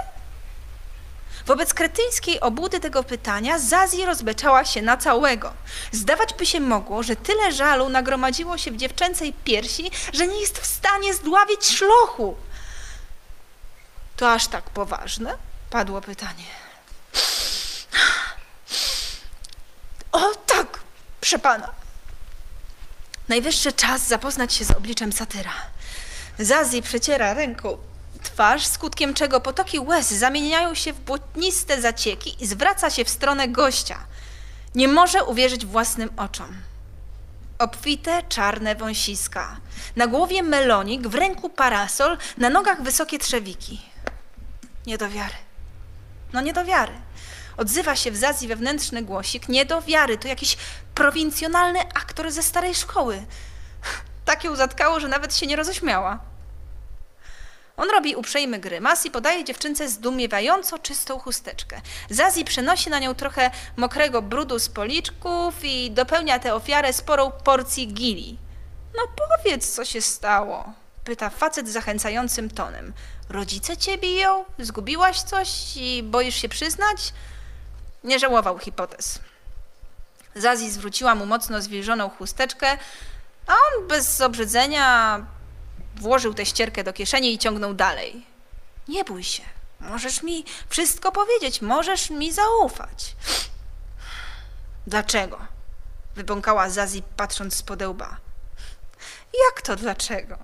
[1.46, 5.54] Wobec kretyńskiej obudy tego pytania Zazi rozbeczała się na całego.
[5.92, 10.60] Zdawać by się mogło, że tyle żalu nagromadziło się w dziewczęcej piersi, że nie jest
[10.60, 12.36] w stanie zdławić szlochu.
[14.16, 15.38] To aż tak poważne?
[15.70, 16.46] Padło pytanie.
[20.12, 20.80] O tak,
[21.22, 21.72] przepana.
[23.28, 25.54] Najwyższy czas zapoznać się z obliczem satyra.
[26.40, 27.78] Zazi przeciera ręką
[28.26, 33.48] twarz, skutkiem czego potoki łez zamieniają się w błotniste zacieki i zwraca się w stronę
[33.48, 33.98] gościa.
[34.76, 36.58] Nie może uwierzyć własnym oczom.
[37.60, 39.58] Obfite, czarne wąsiska.
[39.96, 43.82] Na głowie melonik, w ręku parasol, na nogach wysokie trzewiki.
[44.86, 45.36] Nie do wiary.
[46.34, 46.94] No nie do wiary.
[47.58, 49.50] Odzywa się w Zazji wewnętrzny głosik.
[49.50, 50.18] Nie do wiary.
[50.18, 50.58] To jakiś
[50.96, 53.26] prowincjonalny aktor ze starej szkoły.
[54.26, 56.20] Tak ją zatkało, że nawet się nie roześmiała.
[57.78, 61.82] On robi uprzejmy grymas i podaje dziewczynce zdumiewająco czystą chusteczkę.
[62.10, 67.88] Zazi przenosi na nią trochę mokrego brudu z policzków i dopełnia tę ofiarę sporą porcji
[67.88, 68.38] gili.
[68.98, 70.74] No powiedz, co się stało?
[71.04, 72.94] Pyta facet zachęcającym tonem.
[73.30, 74.46] Rodzice cię biją?
[74.60, 77.14] Zgubiłaś coś i boisz się przyznać?
[78.04, 79.20] Nie żałował hipotez.
[80.36, 82.78] Zazi zwróciła mu mocno zwilżoną chusteczkę,
[83.48, 85.20] a on bez obrzydzenia
[85.96, 88.26] włożył tę ścierkę do kieszeni i ciągnął dalej.
[88.88, 89.44] Nie bój się.
[89.80, 93.16] Możesz mi wszystko powiedzieć, możesz mi zaufać.
[94.88, 95.40] Dlaczego?
[96.16, 98.18] Wybąkała Zazi, patrząc z podełba.
[99.48, 100.38] Jak to dlaczego?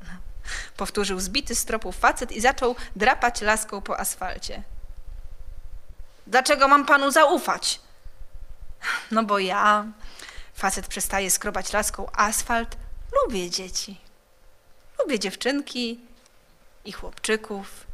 [0.78, 4.64] Powtórzył zbity z tropu facet i zaczął drapać laską po asfalcie.
[6.28, 7.82] Dlaczego mam panu zaufać?
[9.12, 9.86] No bo ja,
[10.54, 12.78] facet przestaje skrobać laską asfalt,
[13.12, 14.02] lubię dzieci.
[15.02, 16.00] Lubię dziewczynki
[16.86, 17.88] i chłopczyków.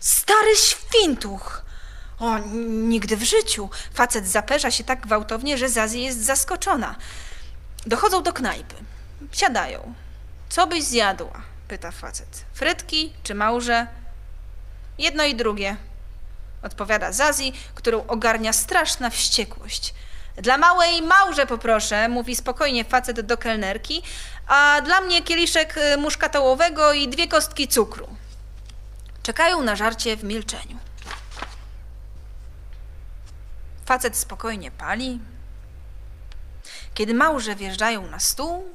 [0.00, 1.62] Stary świntuch!
[2.18, 3.70] O, nigdy w życiu.
[3.94, 6.96] Facet zaperza się tak gwałtownie, że Zazie jest zaskoczona.
[7.86, 8.74] Dochodzą do knajpy.
[9.32, 9.94] Siadają.
[10.48, 11.42] Co byś zjadła?
[11.68, 12.44] pyta facet.
[12.52, 13.86] Frytki czy małże?
[14.98, 15.76] Jedno i drugie.
[16.62, 19.94] Odpowiada Zazi, którą ogarnia straszna wściekłość.
[20.42, 24.02] Dla małej małże poproszę, mówi spokojnie facet do kelnerki,
[24.46, 28.08] a dla mnie kieliszek y, muszkatołowego i dwie kostki cukru.
[29.22, 30.78] Czekają na żarcie w milczeniu.
[33.86, 35.20] Facet spokojnie pali.
[36.94, 38.74] Kiedy małże wjeżdżają na stół,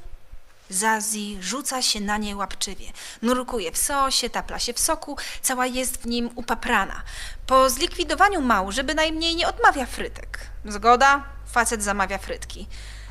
[0.69, 2.85] Zazi rzuca się na nie łapczywie.
[3.21, 7.01] Nurkuje w sosie, tapla się w soku, cała jest w nim upaprana.
[7.47, 10.39] Po zlikwidowaniu małży bynajmniej nie odmawia frytek.
[10.65, 11.23] Zgoda?
[11.51, 12.67] Facet zamawia frytki.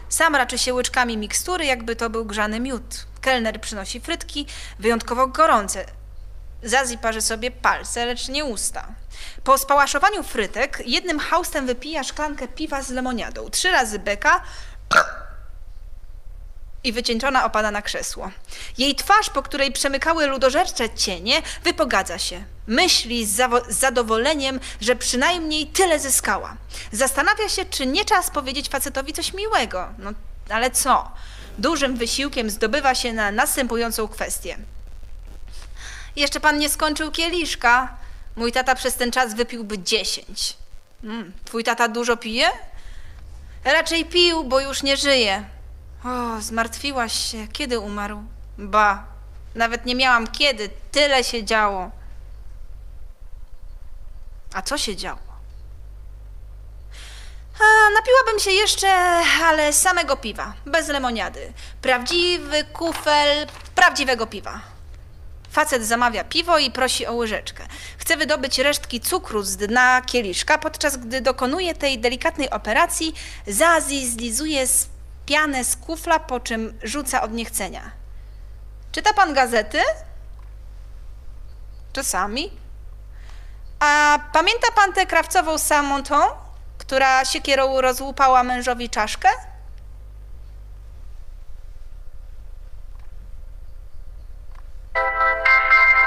[0.08, 3.06] Sam raczy się łyczkami mikstury, jakby to był grzany miód.
[3.20, 4.46] Kelner przynosi frytki,
[4.78, 5.84] wyjątkowo gorące.
[6.62, 8.86] Zazi parzy sobie palce, lecz nie usta.
[9.44, 13.50] Po spałaszowaniu frytek jednym haustem wypija szklankę piwa z lemoniadą.
[13.50, 14.42] Trzy razy beka
[16.84, 18.30] i wycieńczona opada na krzesło.
[18.78, 22.44] Jej twarz, po której przemykały ludożercze cienie, wypogadza się.
[22.66, 23.36] Myśli z,
[23.68, 26.56] z zadowoleniem, że przynajmniej tyle zyskała.
[26.92, 29.88] Zastanawia się, czy nie czas powiedzieć facetowi coś miłego.
[29.98, 30.12] No,
[30.50, 31.10] ale co?
[31.58, 34.58] Dużym wysiłkiem zdobywa się na następującą kwestię.
[36.16, 37.96] Jeszcze pan nie skończył kieliszka.
[38.36, 40.56] Mój tata przez ten czas wypiłby dziesięć.
[41.04, 42.48] Mm, twój tata dużo pije?
[43.64, 45.44] Raczej pił, bo już nie żyje.
[46.04, 47.48] O, zmartwiłaś się.
[47.48, 48.22] Kiedy umarł?
[48.58, 49.06] Ba,
[49.54, 50.70] nawet nie miałam kiedy.
[50.90, 51.90] Tyle się działo.
[54.54, 55.32] A co się działo?
[57.60, 58.88] A, napiłabym się jeszcze,
[59.44, 61.52] ale samego piwa, bez lemoniady.
[61.82, 64.60] Prawdziwy kufel prawdziwego piwa.
[65.50, 67.66] Facet zamawia piwo i prosi o łyżeczkę.
[67.98, 73.14] Chce wydobyć resztki cukru z dna kieliszka, podczas gdy dokonuje tej delikatnej operacji,
[73.46, 74.91] Zazi zlizuje z
[75.32, 77.90] pianę z kufla, po czym rzuca od niechcenia.
[78.92, 79.78] Czyta pan gazety?
[81.92, 82.50] Czasami.
[83.80, 86.22] A pamięta pan tę krawcową Samonton,
[86.78, 89.28] która siekierą rozłupała mężowi czaszkę?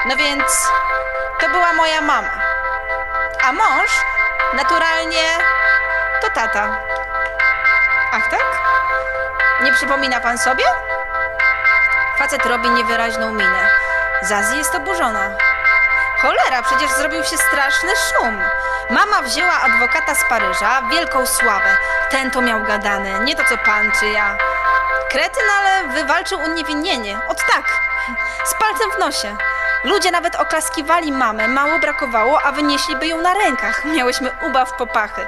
[0.08, 0.68] No więc
[1.40, 2.42] to była moja mama.
[3.44, 3.90] A mąż
[4.56, 5.24] naturalnie
[6.22, 6.78] to tata.
[8.12, 8.44] Ach tak?
[9.62, 10.64] Nie przypomina pan sobie?
[12.18, 13.68] Facet robi niewyraźną minę.
[14.22, 15.30] Zazi jest oburzona.
[16.22, 18.42] Cholera, przecież zrobił się straszny szum.
[18.90, 21.76] Mama wzięła adwokata z Paryża, wielką sławę.
[22.10, 24.36] Ten to miał gadane, nie to co pan czy ja.
[25.10, 27.18] Kretyn, ale wywalczył uniewinnienie.
[27.28, 27.64] Od tak,
[28.44, 29.36] z palcem w nosie.
[29.84, 33.84] Ludzie nawet oklaskiwali mamę, mało brakowało, a wynieśliby ją na rękach.
[33.84, 35.26] Miałyśmy ubaw popachy.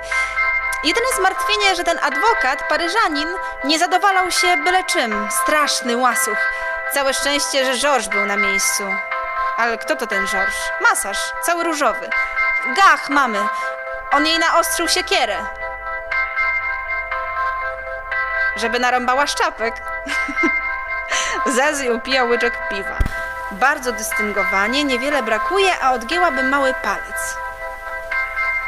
[0.85, 3.29] Jedyne zmartwienie, że ten adwokat, Paryżanin,
[3.65, 5.29] nie zadowalał się byle czym.
[5.43, 6.39] Straszny łasuch.
[6.95, 8.83] Całe szczęście, że Georges był na miejscu.
[9.57, 10.71] Ale kto to ten Georges?
[10.91, 12.11] Masaż, cały różowy.
[12.77, 13.39] Gach mamy.
[14.11, 15.37] On jej naostrzył siekierę.
[18.57, 19.75] Żeby narąbała szczapek.
[21.57, 22.99] Zazi upija łyczek piwa.
[23.51, 27.37] Bardzo dystyngowanie, niewiele brakuje, a odgięłaby mały palec.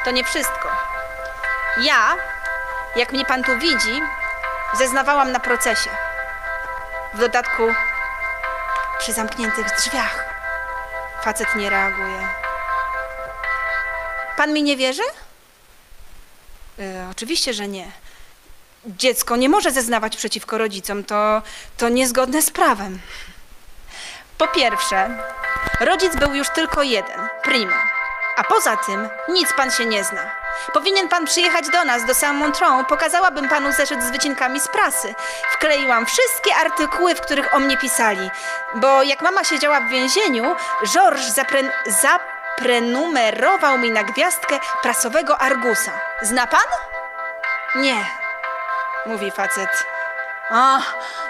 [0.05, 0.80] To nie wszystko.
[1.77, 2.17] Ja,
[2.97, 4.03] jak mnie pan tu widzi,
[4.79, 5.91] zeznawałam na procesie.
[7.15, 7.63] W dodatku
[8.99, 10.25] przy zamkniętych drzwiach.
[11.23, 12.29] Facet nie reaguje.
[14.37, 15.03] Pan mi nie wierzy?
[16.79, 17.91] E, oczywiście, że nie.
[18.87, 21.05] Dziecko nie może zeznawać przeciwko rodzicom.
[21.05, 21.43] To,
[21.77, 23.01] to niezgodne z prawem.
[24.39, 25.11] Po pierwsze,
[25.81, 27.77] rodzic był już tylko jeden, primo.
[28.37, 30.31] A poza tym nic pan się nie zna.
[30.73, 32.85] Powinien pan przyjechać do nas, do Saint-Montron.
[32.85, 35.15] Pokazałabym panu zeszyt z wycinkami z prasy.
[35.53, 38.31] Wkleiłam wszystkie artykuły, w których o mnie pisali.
[38.75, 45.93] Bo jak mama siedziała w więzieniu, Georges zapre zaprenumerował mi na gwiazdkę prasowego Argusa.
[46.23, 46.61] Zna pan?
[47.75, 48.07] Nie,
[49.07, 49.87] mówi facet.
[50.51, 50.81] A,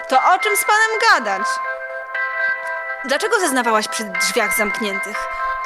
[0.07, 1.47] to o czym z panem gadać?
[3.05, 5.17] Dlaczego zeznawałaś przy drzwiach zamkniętych?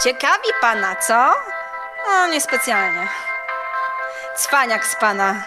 [0.04, 1.34] Ciekawi pana, co?
[2.08, 3.08] No, niespecjalnie.
[4.36, 5.44] Cwaniak z pana.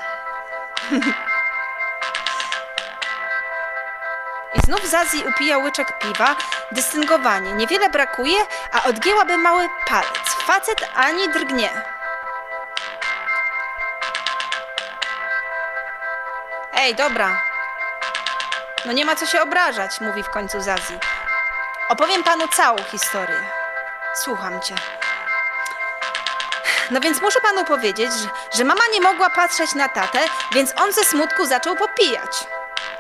[4.55, 6.37] I znów Zazi upija łyczek piwa.
[6.73, 7.53] Dystyngowanie.
[7.53, 8.39] Niewiele brakuje,
[8.73, 10.35] a odgięłaby mały palec.
[10.47, 11.71] Facet ani drgnie.
[16.75, 17.43] Ej, dobra.
[18.87, 20.99] No nie ma co się obrażać, mówi w końcu Zazi.
[21.89, 23.43] Opowiem panu całą historię.
[24.15, 24.75] Słucham cię.
[26.91, 28.29] No więc muszę panu powiedzieć, że,
[28.59, 30.19] że mama nie mogła patrzeć na tatę,
[30.53, 32.47] więc on ze smutku zaczął popijać.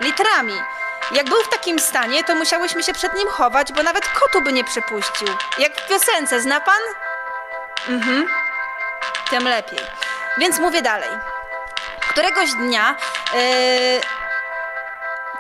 [0.00, 0.62] Litrami.
[1.10, 4.52] Jak był w takim stanie, to musiałyśmy się przed nim chować, bo nawet kotu by
[4.52, 5.28] nie przypuścił.
[5.58, 6.80] Jak w piosence, zna pan?
[7.88, 8.26] Mhm.
[9.30, 9.78] Tym lepiej.
[10.38, 11.10] Więc mówię dalej.
[12.10, 12.96] Któregoś dnia...
[13.34, 14.17] Yy,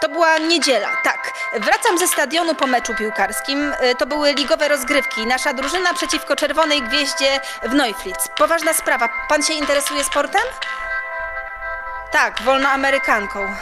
[0.00, 1.32] to była niedziela, tak.
[1.52, 3.72] Wracam ze stadionu po meczu piłkarskim.
[3.72, 5.26] Y, To były ligowe rozgrywki.
[5.26, 8.28] Nasza drużyna przeciwko Czerwonej Gwieździe w Neuflitz.
[8.36, 9.08] Poważna sprawa.
[9.28, 10.42] Pan się interesuje sportem?
[12.10, 13.54] Tak, wolnoamerykanką.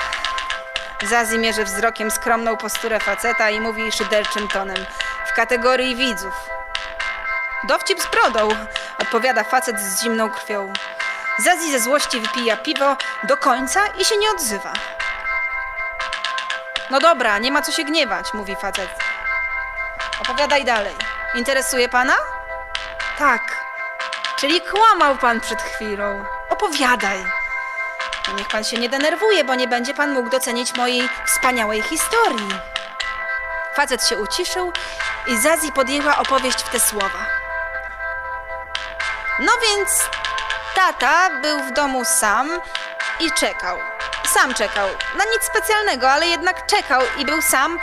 [1.03, 4.87] Zazi mierzy wzrokiem skromną posturę faceta i mówi szyderczym tonem.
[5.26, 6.34] W kategorii widzów.
[7.68, 8.49] Dowcip z brodą,
[8.99, 10.72] odpowiada facet z zimną krwią.
[11.39, 14.72] Zazi ze złości wypija piwo do końca i się nie odzywa.
[16.91, 18.89] No dobra, nie ma co się gniewać, mówi facet.
[20.20, 20.95] Opowiadaj dalej.
[21.34, 22.14] Interesuje pana?
[23.18, 23.43] Tak.
[24.37, 26.24] Czyli kłamał pan przed chwilą.
[26.51, 27.24] Opowiadaj.
[28.37, 32.49] Niech pan się nie denerwuje, bo nie będzie pan mógł docenić mojej wspaniałej historii.
[33.74, 34.72] Facet się uciszył
[35.26, 37.26] i Zazi podjęła opowieść w te słowa.
[39.39, 40.09] No więc
[40.74, 42.61] tata był w domu sam
[43.20, 43.78] i czekał.
[44.41, 44.89] Sam czekał.
[45.18, 47.78] Na nic specjalnego, ale jednak czekał i był sam, y,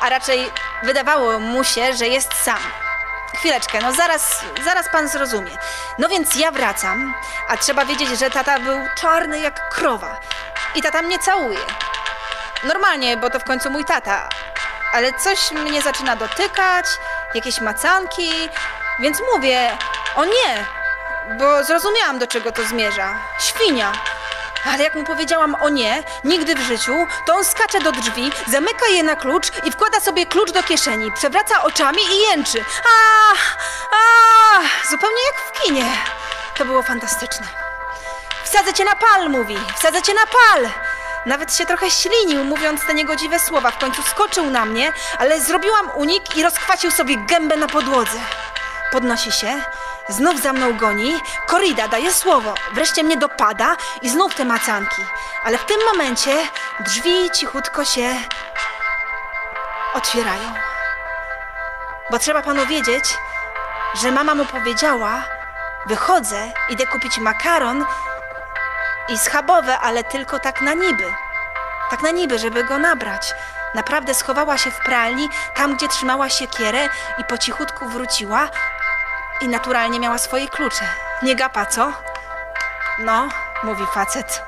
[0.00, 0.50] a raczej
[0.82, 2.58] wydawało mu się, że jest sam.
[3.38, 5.50] Chwileczkę, no zaraz, zaraz pan zrozumie.
[5.98, 7.14] No więc ja wracam,
[7.48, 10.20] a trzeba wiedzieć, że tata był czarny jak krowa.
[10.74, 11.58] I tata mnie całuje.
[12.64, 14.28] Normalnie, bo to w końcu mój tata.
[14.92, 16.86] Ale coś mnie zaczyna dotykać,
[17.34, 18.30] jakieś macanki,
[19.00, 19.70] więc mówię,
[20.16, 20.66] o nie,
[21.38, 23.14] bo zrozumiałam do czego to zmierza.
[23.38, 23.92] Świnia.
[24.64, 28.86] Ale jak mu powiedziałam o nie, nigdy w życiu, to on skacze do drzwi, zamyka
[28.86, 32.64] je na klucz i wkłada sobie klucz do kieszeni, przewraca oczami i jęczy.
[32.84, 33.32] A,
[33.96, 34.60] a,
[34.90, 35.84] zupełnie jak w kinie.
[36.58, 37.46] To było fantastyczne.
[38.44, 39.58] Wsadzę cię na pal, mówi.
[39.78, 40.70] Wsadzę cię na pal.
[41.26, 43.70] Nawet się trochę ślinił, mówiąc te niegodziwe słowa.
[43.70, 48.18] W końcu skoczył na mnie, ale zrobiłam unik i rozchwacił sobie gębę na podłodze.
[48.92, 49.62] Podnosi się,
[50.08, 55.02] znów za mną goni, korida daje słowo, wreszcie mnie dopada i znów te macanki.
[55.44, 56.32] Ale w tym momencie
[56.80, 58.14] drzwi cichutko się
[59.94, 60.52] otwierają.
[62.10, 63.04] Bo trzeba panu wiedzieć,
[63.94, 65.24] że mama mu powiedziała,
[65.86, 67.84] wychodzę, idę kupić makaron
[69.08, 71.14] i schabowe, ale tylko tak na niby.
[71.90, 73.34] Tak na niby, żeby go nabrać.
[73.74, 76.88] Naprawdę schowała się w pralni, tam gdzie trzymała siekierę
[77.18, 78.48] i po cichutku wróciła
[79.40, 80.84] i naturalnie miała swoje klucze.
[81.22, 81.92] Nie gapa, co?
[82.98, 83.28] No,
[83.62, 84.42] mówi facet.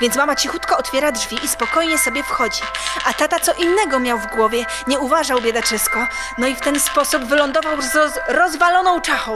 [0.00, 2.62] Więc mama cichutko otwiera drzwi i spokojnie sobie wchodzi.
[3.04, 6.06] A tata co innego miał w głowie, nie uważał biedaczysko.
[6.38, 9.34] No i w ten sposób wylądował z roz rozwaloną czachą.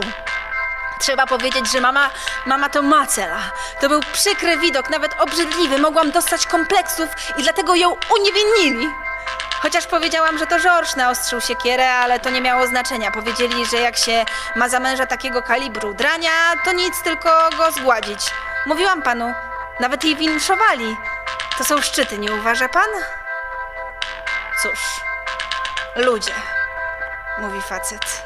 [0.99, 2.09] Trzeba powiedzieć, że mama,
[2.45, 3.39] mama to macela.
[3.81, 5.79] To był przykry widok, nawet obrzydliwy.
[5.79, 8.89] Mogłam dostać kompleksów i dlatego ją uniewinnili.
[9.61, 13.11] Chociaż powiedziałam, że to George naostrzył siekierę, ale to nie miało znaczenia.
[13.11, 16.31] Powiedzieli, że jak się ma za męża takiego kalibru drania,
[16.65, 18.19] to nic, tylko go zgładzić.
[18.65, 19.33] Mówiłam panu,
[19.79, 20.97] nawet jej winszowali.
[21.57, 22.89] To są szczyty, nie uważa pan?
[24.61, 24.79] Cóż,
[25.95, 26.33] ludzie,
[27.37, 28.23] mówi facet.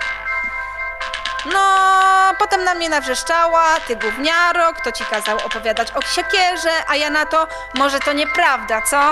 [1.53, 1.61] No,
[2.39, 7.25] potem na mnie nawrzeszczała, ty gówniaro, kto ci kazał opowiadać o siekierze, a ja na
[7.25, 9.11] to, może to nieprawda, co?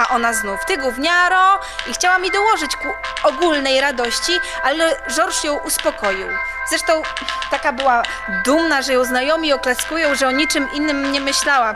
[0.00, 2.88] A ona znów, ty gówniaro, i chciała mi dołożyć ku
[3.22, 6.28] ogólnej radości, ale Georges ją uspokoił.
[6.68, 7.02] Zresztą
[7.50, 8.02] taka była
[8.44, 11.74] dumna, że ją znajomi oklaskują, że o niczym innym nie myślała.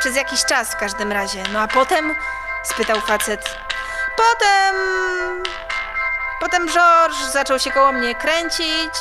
[0.00, 1.42] Przez jakiś czas w każdym razie.
[1.52, 2.14] No a potem?
[2.64, 3.56] spytał facet.
[4.16, 4.76] Potem.
[6.40, 8.94] Potem Georges zaczął się koło mnie kręcić.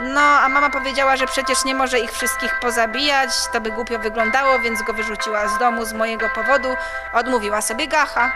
[0.00, 4.58] No, a mama powiedziała, że przecież nie może ich wszystkich pozabijać, to by głupio wyglądało,
[4.58, 6.68] więc go wyrzuciła z domu z mojego powodu.
[7.12, 8.32] Odmówiła sobie gacha.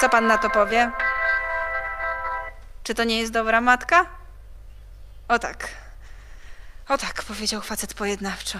[0.00, 0.90] Co pan na to powie?
[2.82, 4.06] Czy to nie jest dobra matka?
[5.28, 5.68] O tak.
[6.88, 8.58] O tak, powiedział facet pojednawczo.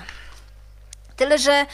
[1.16, 1.66] Tyle, że.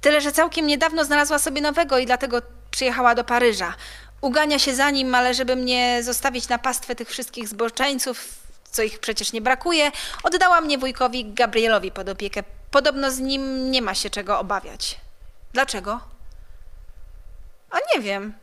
[0.00, 3.74] Tyle, że całkiem niedawno znalazła sobie nowego i dlatego przyjechała do Paryża.
[4.20, 8.28] Ugania się za nim, ale żeby mnie zostawić na pastwę tych wszystkich zboczeńców,
[8.70, 9.92] co ich przecież nie brakuje,
[10.22, 12.42] oddała mnie wujkowi Gabrielowi pod opiekę.
[12.70, 15.00] Podobno z nim nie ma się czego obawiać.
[15.52, 16.00] Dlaczego?
[17.70, 18.34] A nie wiem.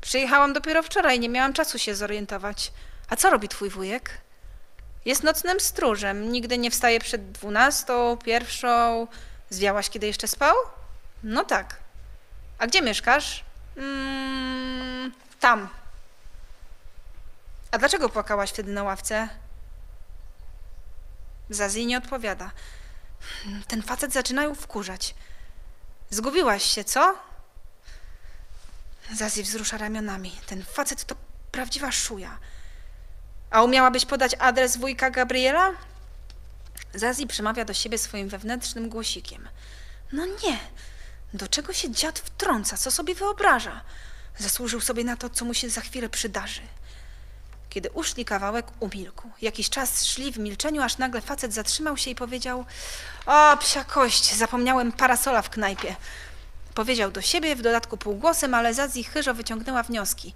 [0.00, 2.72] Przyjechałam dopiero wczoraj, nie miałam czasu się zorientować.
[3.08, 4.10] A co robi twój wujek?
[5.04, 6.32] Jest nocnym stróżem.
[6.32, 9.06] Nigdy nie wstaje przed dwunastą, pierwszą.
[9.50, 10.54] Zwiałaś, kiedy jeszcze spał?
[11.22, 11.76] No tak.
[12.58, 13.44] A gdzie mieszkasz?
[13.76, 15.68] Mm, tam.
[17.70, 19.28] A dlaczego płakałaś wtedy na ławce?
[21.50, 22.50] Zazi nie odpowiada.
[23.68, 25.14] Ten facet zaczyna ją wkurzać.
[26.10, 27.18] Zgubiłaś się, co?
[29.14, 30.32] Zazi wzrusza ramionami.
[30.46, 31.14] Ten facet to
[31.52, 32.38] prawdziwa szuja.
[33.50, 35.72] A umiałabyś podać adres wujka Gabriela?
[36.94, 39.48] Zazi przemawia do siebie swoim wewnętrznym głosikiem.
[40.12, 40.58] No nie.
[41.34, 42.76] Do czego się dziad wtrąca?
[42.76, 43.80] Co sobie wyobraża?
[44.38, 46.60] Zasłużył sobie na to, co mu się za chwilę przydarzy.
[47.74, 49.30] Kiedy uszli kawałek, umilkł.
[49.42, 52.64] Jakiś czas szli w milczeniu, aż nagle facet zatrzymał się i powiedział:
[53.26, 55.96] O, psia kość, zapomniałem parasola w knajpie.
[56.74, 60.34] Powiedział do siebie, w dodatku półgłosem, ale Zazi chyżo wyciągnęła wnioski.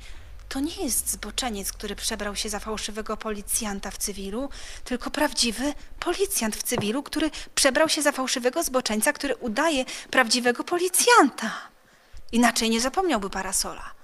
[0.48, 4.50] To nie jest zboczeniec, który przebrał się za fałszywego policjanta w cywilu,
[4.84, 11.50] tylko prawdziwy policjant w cywilu, który przebrał się za fałszywego zboczeńca, który udaje prawdziwego policjanta.
[12.32, 13.97] Inaczej nie zapomniałby parasola.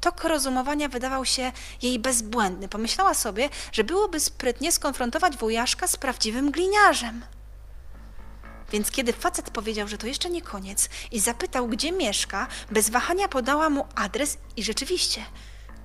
[0.00, 2.68] Tok rozumowania wydawał się jej bezbłędny.
[2.68, 7.24] Pomyślała sobie, że byłoby sprytnie skonfrontować wujaszka z prawdziwym gliniarzem.
[8.72, 13.28] Więc kiedy facet powiedział, że to jeszcze nie koniec i zapytał, gdzie mieszka, bez wahania
[13.28, 15.24] podała mu adres i rzeczywiście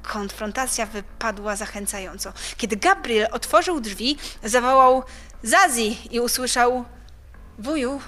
[0.03, 2.33] konfrontacja wypadła zachęcająco.
[2.57, 5.03] Kiedy Gabriel otworzył drzwi, zawołał
[5.43, 6.85] Zazi i usłyszał
[7.59, 8.01] Wuju,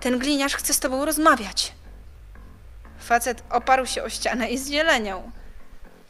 [0.00, 1.75] ten gliniarz chce z tobą rozmawiać.
[3.06, 5.30] Facet oparł się o ścianę i zzieleniał.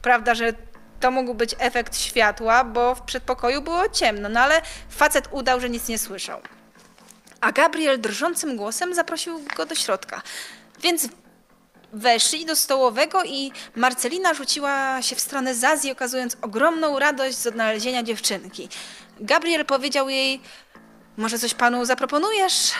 [0.03, 0.53] Prawda, że
[1.01, 5.71] to mógł być efekt światła, bo w przedpokoju było ciemno, no ale facet udał, że
[5.71, 6.41] nic nie słyszał.
[7.41, 10.23] A Gabriel drżącym głosem zaprosił go do środka.
[10.81, 11.09] Więc
[11.93, 18.03] weszli do stołowego i Marcelina rzuciła się w stronę Zazji, okazując ogromną radość z odnalezienia
[18.03, 18.69] dziewczynki.
[19.21, 20.41] Gabriel powiedział jej,
[21.17, 22.73] może coś panu zaproponujesz?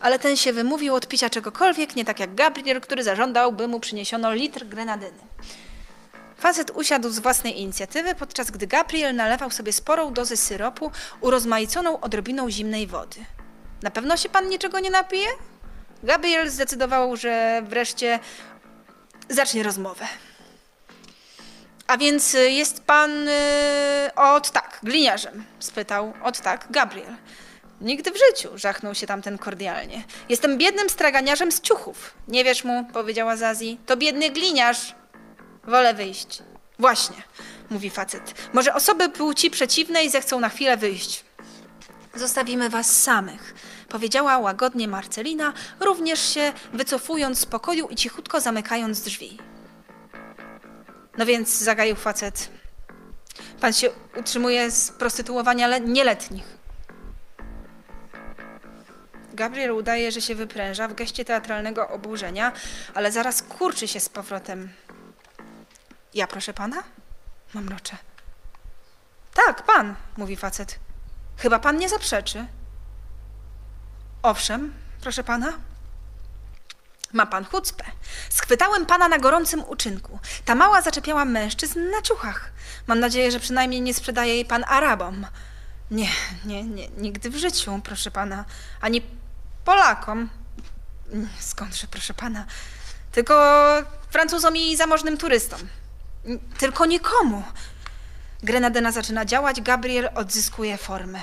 [0.00, 3.80] Ale ten się wymówił od picia czegokolwiek, nie tak jak Gabriel, który zażądał, by mu
[3.80, 5.18] przyniesiono litr grenadyny.
[6.36, 10.90] Facet usiadł z własnej inicjatywy, podczas gdy Gabriel nalewał sobie sporą dozę syropu
[11.20, 13.24] urozmaiconą odrobiną zimnej wody.
[13.82, 15.28] Na pewno się pan niczego nie napije?
[16.02, 18.18] Gabriel zdecydował, że wreszcie
[19.28, 20.06] zacznie rozmowę.
[21.86, 23.32] A więc jest pan y,
[24.16, 25.44] od tak, gliniarzem?
[25.58, 27.16] spytał od tak Gabriel.
[27.80, 30.04] Nigdy w życiu, żachnął się tamten kordialnie.
[30.28, 32.14] Jestem biednym straganiarzem z ciuchów.
[32.28, 33.78] Nie wiesz mu, powiedziała Zazi.
[33.86, 34.94] To biedny gliniarz.
[35.64, 36.42] Wolę wyjść.
[36.78, 37.16] Właśnie,
[37.70, 38.34] mówi facet.
[38.52, 41.24] Może osoby płci przeciwnej zechcą na chwilę wyjść.
[42.14, 43.54] Zostawimy was samych,
[43.88, 49.38] powiedziała łagodnie Marcelina, również się wycofując z pokoju i cichutko zamykając drzwi.
[51.18, 52.48] No więc, zagaił facet,
[53.60, 56.59] pan się utrzymuje z prostytuowania nieletnich.
[59.40, 62.52] Gabriel udaje, że się wypręża w geście teatralnego oburzenia,
[62.94, 64.72] ale zaraz kurczy się z powrotem.
[66.14, 66.82] Ja proszę pana?
[67.54, 67.96] Mamrocze.
[69.34, 70.78] Tak, pan, mówi facet.
[71.36, 72.46] Chyba pan nie zaprzeczy.
[74.22, 75.52] Owszem, proszę pana.
[77.12, 77.84] Ma pan chucpę.
[78.30, 80.18] Schwytałem pana na gorącym uczynku.
[80.44, 82.52] Ta mała zaczepiała mężczyzn na ciuchach.
[82.86, 85.26] Mam nadzieję, że przynajmniej nie sprzedaje jej pan Arabom.
[85.90, 86.08] Nie,
[86.44, 88.44] nie, nie, nigdy w życiu, proszę pana.
[88.80, 89.19] Ani
[89.64, 90.30] Polakom.
[91.40, 92.46] Skądże, proszę pana.
[93.12, 93.34] Tylko
[94.10, 95.60] Francuzom i zamożnym turystom.
[96.58, 97.42] Tylko nikomu.
[98.42, 101.20] Grenadyna zaczyna działać, Gabriel odzyskuje formę.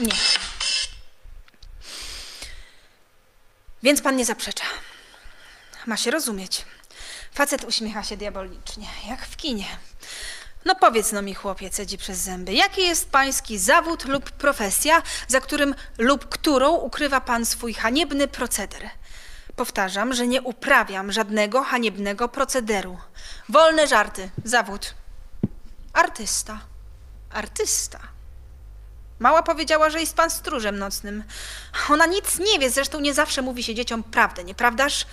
[0.00, 0.12] Nie.
[3.82, 4.64] Więc pan nie zaprzecza.
[5.86, 6.64] Ma się rozumieć.
[7.32, 9.66] Facet uśmiecha się diabolicznie, jak w kinie.
[10.64, 15.40] No powiedz no mi, chłopie, cedzi przez zęby, jaki jest pański zawód lub profesja, za
[15.40, 18.90] którym lub którą ukrywa pan swój haniebny proceder?
[19.56, 22.98] Powtarzam, że nie uprawiam żadnego haniebnego procederu.
[23.48, 24.94] Wolne żarty, zawód.
[25.92, 26.60] Artysta.
[27.30, 27.98] Artysta.
[29.18, 31.24] Mała powiedziała, że jest pan stróżem nocnym.
[31.90, 35.06] Ona nic nie wie, zresztą nie zawsze mówi się dzieciom prawdę, nieprawdaż?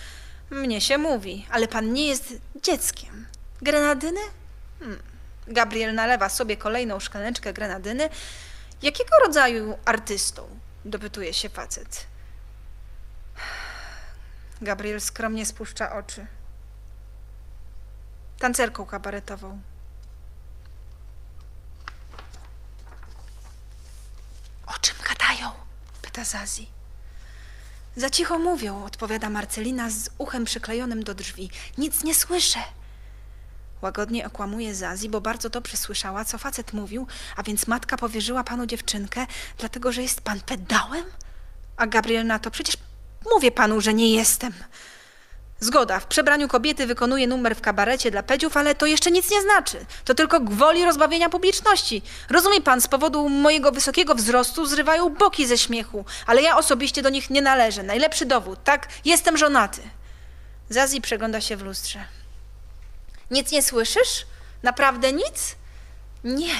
[0.50, 2.34] Mnie się mówi, ale pan nie jest
[2.64, 3.28] dzieckiem.
[3.62, 4.20] Grenadyny?
[4.80, 5.00] Hmm.
[5.50, 8.10] Gabriel nalewa sobie kolejną szklaneczkę grenadyny.
[8.82, 10.60] Jakiego rodzaju artystą?
[10.86, 12.08] dopytuje się facet.
[14.62, 16.26] Gabriel skromnie spuszcza oczy.
[18.40, 19.62] Tancerką kabaretową.
[24.68, 25.52] O czym gadają?
[26.02, 26.70] pyta Zazi.
[27.96, 31.50] Za cicho mówią, odpowiada Marcelina z uchem przyklejonym do drzwi.
[31.78, 32.60] Nic nie słyszę.
[33.82, 38.66] Łagodnie okłamuje Zazi, bo bardzo dobrze słyszała, co facet mówił, a więc matka powierzyła panu
[38.66, 39.26] dziewczynkę,
[39.58, 41.06] dlatego że jest pan pedałem?
[41.78, 42.78] A Gabriel na to, przecież
[43.34, 44.54] mówię panu, że nie jestem.
[45.60, 49.42] Zgoda, w przebraniu kobiety wykonuje numer w kabarecie dla pedziów, ale to jeszcze nic nie
[49.42, 49.86] znaczy.
[50.06, 52.02] To tylko gwoli rozbawienia publiczności.
[52.30, 57.10] Rozumie pan, z powodu mojego wysokiego wzrostu zrywają boki ze śmiechu, ale ja osobiście do
[57.10, 57.84] nich nie należę.
[57.84, 58.88] Najlepszy dowód, tak?
[59.06, 59.82] Jestem żonaty.
[60.70, 62.19] Zazi przegląda się w lustrze.
[63.32, 64.26] Nic nie słyszysz?
[64.64, 65.56] Naprawdę nic?
[66.24, 66.54] Nie,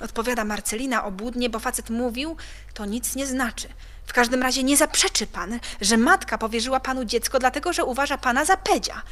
[0.00, 2.36] odpowiada Marcelina obłudnie, bo facet mówił,
[2.74, 3.68] to nic nie znaczy.
[4.06, 8.44] W każdym razie nie zaprzeczy pan, że matka powierzyła panu dziecko, dlatego że uważa pana
[8.44, 9.02] za pedzia.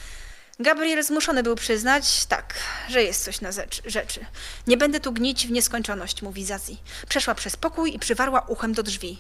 [0.59, 2.55] Gabriel zmuszony był przyznać, tak,
[2.89, 3.51] że jest coś na
[3.87, 4.27] rzeczy.
[4.67, 6.79] Nie będę tu gnić w nieskończoność, mówi Zazi.
[7.09, 9.19] Przeszła przez pokój i przywarła uchem do drzwi.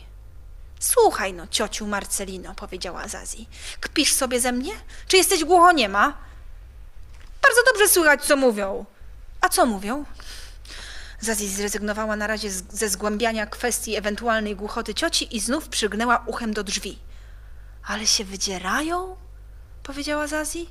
[0.80, 3.46] Słuchaj no, ciociu Marcelino, powiedziała Zazi.
[3.80, 4.72] Kpisz sobie ze mnie?
[5.08, 6.29] Czy jesteś głuchoniema?
[7.42, 8.84] Bardzo dobrze słychać, co mówią.
[9.40, 10.04] A co mówią?
[11.20, 16.64] Zazi zrezygnowała na razie ze zgłębiania kwestii ewentualnej głuchoty cioci i znów przygnęła uchem do
[16.64, 16.98] drzwi.
[17.84, 19.16] Ale się wydzierają?
[19.82, 20.68] powiedziała Zazi.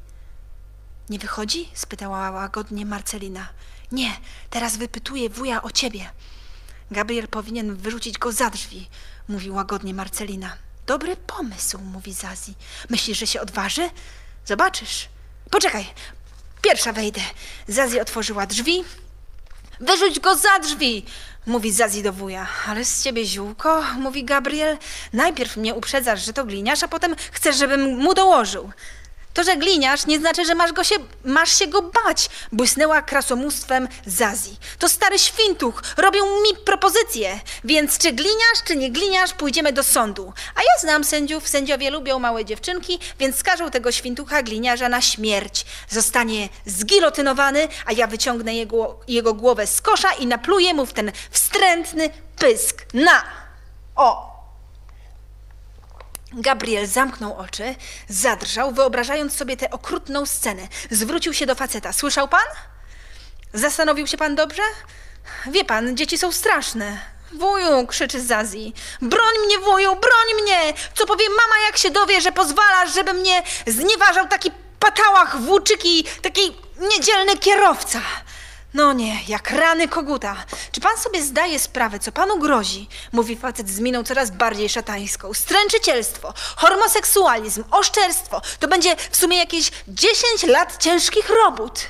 [1.09, 1.69] Nie wychodzi?
[1.73, 3.47] spytała łagodnie Marcelina.
[3.91, 4.11] Nie,
[4.49, 6.09] teraz wypytuje wuja o ciebie.
[6.91, 8.89] Gabriel powinien wyrzucić go za drzwi,
[9.27, 10.57] mówi łagodnie Marcelina.
[10.85, 12.53] Dobry pomysł, mówi Zazi.
[12.89, 13.89] Myślisz, że się odważy?
[14.45, 15.09] Zobaczysz.
[15.51, 15.85] Poczekaj,
[16.61, 17.21] pierwsza wejdę.
[17.67, 18.83] Zazi otworzyła drzwi.
[19.79, 21.05] Wyrzuć go za drzwi,
[21.45, 22.47] mówi Zazi do wuja.
[22.67, 24.77] Ale z ciebie ziółko, mówi Gabriel.
[25.13, 28.71] Najpierw mnie uprzedzasz, że to gliniarz, a potem chcesz, żebym mu dołożył.
[29.33, 33.87] To, że gliniarz, nie znaczy, że masz, go się, masz się go bać, błysnęła krasomóstwem
[34.05, 34.57] Zazi.
[34.79, 40.33] To stary świntuch, robią mi propozycje, więc czy gliniarz, czy nie gliniarz, pójdziemy do sądu.
[40.55, 45.65] A ja znam sędziów, sędziowie lubią małe dziewczynki, więc skażą tego świntucha gliniarza na śmierć.
[45.89, 51.11] Zostanie zgilotynowany, a ja wyciągnę jego, jego głowę z kosza i napluję mu w ten
[51.31, 52.85] wstrętny pysk.
[52.93, 53.23] Na!
[53.95, 54.28] O!
[56.33, 57.75] Gabriel zamknął oczy,
[58.09, 60.67] zadrżał, wyobrażając sobie tę okrutną scenę.
[60.91, 61.93] Zwrócił się do faceta.
[61.93, 62.45] Słyszał pan?
[63.53, 64.61] Zastanowił się pan dobrze?
[65.47, 66.99] Wie pan, dzieci są straszne.
[67.33, 68.73] Wuju, krzyczy Zazi.
[69.01, 70.73] Broń mnie, wuju, broń mnie!
[70.93, 76.57] Co powie mama, jak się dowie, że pozwalasz, żeby mnie znieważał taki patałach włóczyki, taki
[76.79, 78.01] niedzielny kierowca?
[78.73, 80.35] No nie, jak rany koguta.
[80.71, 82.87] Czy pan sobie zdaje sprawę, co panu grozi?
[83.11, 85.33] Mówi facet z miną coraz bardziej szatańską.
[85.33, 88.41] Stręczycielstwo, homoseksualizm, oszczerstwo.
[88.59, 91.89] To będzie w sumie jakieś 10 lat ciężkich robót.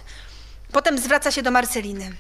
[0.71, 2.15] Potem zwraca się do Marceliny.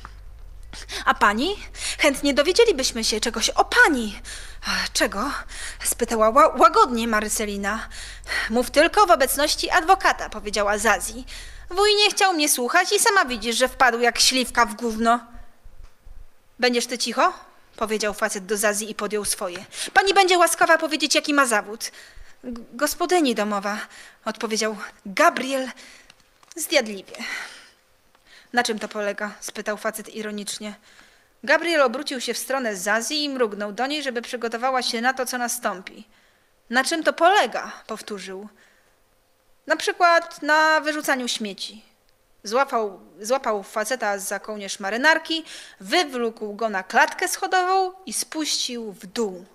[1.05, 1.55] A pani?
[1.99, 4.19] Chętnie dowiedzielibyśmy się czegoś o pani.
[4.93, 5.31] Czego?
[5.83, 7.89] spytała łagodnie Marcelina.
[8.49, 11.25] Mów tylko w obecności adwokata, powiedziała Zazi.
[11.69, 15.19] Wuj nie chciał mnie słuchać i sama widzisz, że wpadł jak śliwka w gówno.
[16.59, 17.33] Będziesz ty cicho?
[17.75, 19.65] Powiedział facet do Zazi i podjął swoje.
[19.93, 21.91] Pani będzie łaskawa powiedzieć, jaki ma zawód.
[22.73, 23.77] Gospodyni domowa,
[24.25, 25.71] odpowiedział Gabriel
[26.55, 27.15] zjadliwie.
[28.53, 29.31] Na czym to polega?
[29.39, 30.73] spytał facet ironicznie.
[31.43, 35.25] Gabriel obrócił się w stronę Zazi i mrugnął do niej, żeby przygotowała się na to,
[35.25, 36.07] co nastąpi.
[36.69, 37.71] Na czym to polega?
[37.87, 38.49] powtórzył.
[39.69, 41.81] Na przykład na wyrzucaniu śmieci.
[42.43, 45.43] Złapał, złapał faceta za kołnierz marynarki,
[45.79, 49.45] wywlókł go na klatkę schodową i spuścił w dół.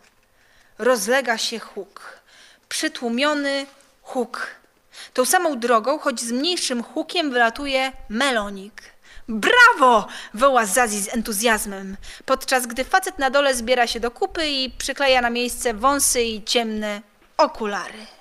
[0.78, 2.20] Rozlega się huk.
[2.68, 3.66] Przytłumiony
[4.02, 4.46] huk.
[5.14, 8.82] Tą samą drogą, choć z mniejszym hukiem, wylatuje melonik.
[9.28, 10.06] Brawo!
[10.34, 15.20] woła Zazi z entuzjazmem, podczas gdy facet na dole zbiera się do kupy i przykleja
[15.20, 17.02] na miejsce wąsy i ciemne
[17.36, 18.13] okulary.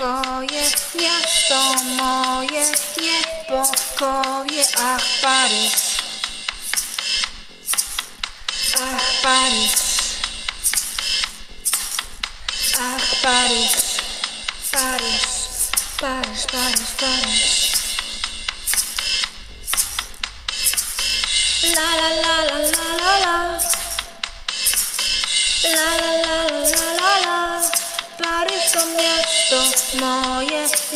[0.00, 0.80] Moje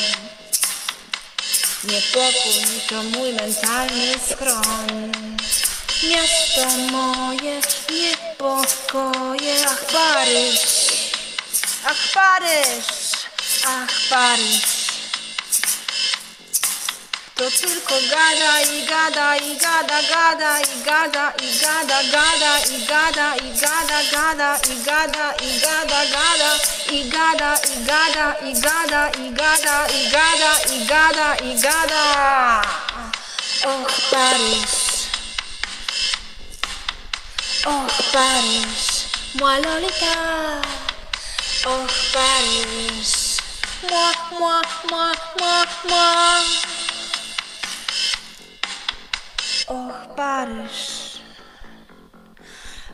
[1.84, 5.12] Niepokój to mój mentalny schron.
[6.02, 7.60] Miasto moje
[7.90, 10.60] niepokoje, ach Paryż,
[11.84, 12.86] ach Paryż,
[13.64, 14.79] ach Paryż.
[17.40, 23.36] To tylko gada i gada i gada, gada i gada i gada, gada i gada
[23.36, 26.50] i gada, gada i gada i gada, gada
[26.90, 32.62] i gada i gada i gada i gada i gada i gada i gada.
[33.64, 35.08] Och, Paris.
[37.64, 39.06] Och, Paris.
[39.32, 40.14] Moi Lolita.
[41.66, 43.40] Och, Paryż.
[43.90, 46.79] Moi, moi, moi, moi, moi.
[49.70, 51.20] Och, Paryż.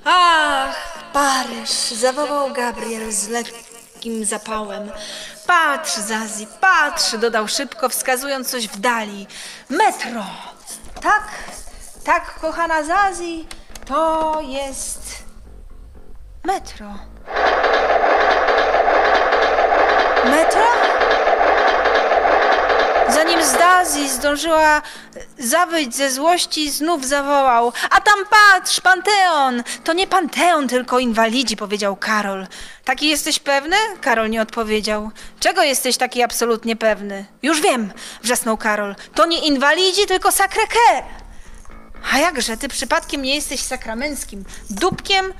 [0.05, 4.91] Ach, Paryż, zawołał Gabriel z lekkim zapałem.
[5.47, 9.27] Patrz, Zazi, patrz, dodał szybko, wskazując coś w dali.
[9.69, 10.25] Metro.
[11.03, 11.29] Tak,
[12.05, 13.47] tak, kochana Zazi,
[13.85, 15.25] to jest
[16.45, 16.95] metro.
[20.25, 20.76] Metro?
[23.27, 24.83] Zanim Zdazi zdążyła
[25.39, 27.73] zawyć ze złości, znów zawołał.
[27.91, 29.63] A tam patrz, Panteon!
[29.85, 32.47] To nie Panteon, tylko inwalidzi, powiedział Karol.
[32.85, 33.77] Taki jesteś pewny?
[34.01, 35.11] Karol nie odpowiedział.
[35.41, 37.25] Czego jesteś taki absolutnie pewny?
[37.43, 38.97] Już wiem, wrzasnął Karol.
[39.15, 41.03] To nie inwalidzi, tylko Sacré-Cœur.
[42.13, 45.33] A jakże, ty przypadkiem nie jesteś sakramenckim dupkiem?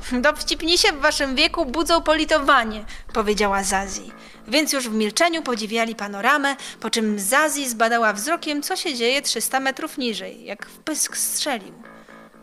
[0.22, 4.12] Dowcipnisi w waszym wieku budzą politowanie, powiedziała Zazi.
[4.48, 9.60] Więc już w milczeniu podziwiali panoramę, po czym Zazi zbadała wzrokiem, co się dzieje 300
[9.60, 11.74] metrów niżej, jak w pysk strzelił.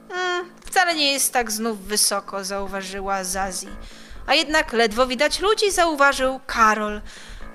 [0.10, 3.68] Mm, wcale nie jest tak znów wysoko, zauważyła Zazi.
[4.28, 7.01] A jednak ledwo widać ludzi, zauważył Karol.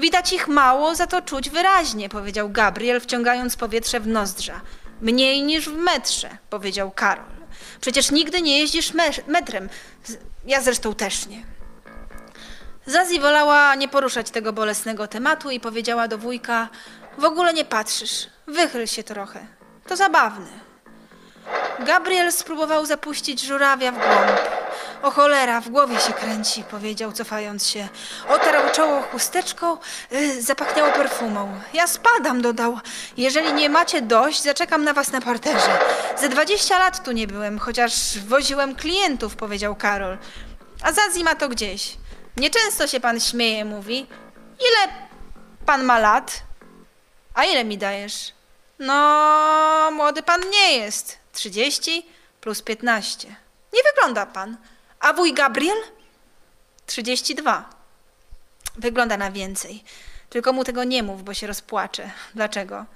[0.00, 4.60] Widać ich mało, za to czuć wyraźnie, powiedział Gabriel, wciągając powietrze w nozdrza.
[5.00, 7.41] Mniej niż w metrze, powiedział Karol.
[7.82, 9.68] Przecież nigdy nie jeździsz me metrem.
[10.46, 11.42] Ja zresztą też nie.
[12.86, 16.68] Zazi wolała nie poruszać tego bolesnego tematu i powiedziała do wujka:
[17.18, 19.46] W ogóle nie patrzysz, wychyl się trochę.
[19.86, 20.46] To zabawne.
[21.78, 24.40] Gabriel spróbował zapuścić żurawia w głąb.
[25.02, 27.88] O cholera, w głowie się kręci, powiedział, cofając się.
[28.28, 29.78] Otarł czoło chusteczką,
[30.12, 31.60] y, zapachniało perfumą.
[31.72, 32.78] Ja spadam, dodał.
[33.16, 35.78] Jeżeli nie macie dość, zaczekam na was na parterze.
[36.18, 40.18] Ze dwadzieścia lat tu nie byłem, chociaż woziłem klientów, powiedział Karol.
[40.82, 41.96] A Zazi ma to gdzieś.
[42.36, 44.06] Nieczęsto się pan śmieje, mówi.
[44.60, 44.94] Ile
[45.66, 46.42] pan ma lat?
[47.34, 48.32] A ile mi dajesz?
[48.78, 51.18] No, młody pan nie jest.
[51.32, 52.06] 30
[52.40, 53.28] plus 15.
[53.72, 54.56] Nie wygląda pan.
[55.02, 55.78] A wuj Gabriel?
[56.86, 57.70] 32.
[58.76, 59.84] Wygląda na więcej.
[60.30, 62.10] Tylko mu tego nie mów, bo się rozpłacze.
[62.34, 62.86] Dlaczego?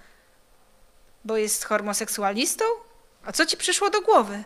[1.25, 2.65] Bo jest homoseksualistą?
[3.25, 4.45] A co ci przyszło do głowy?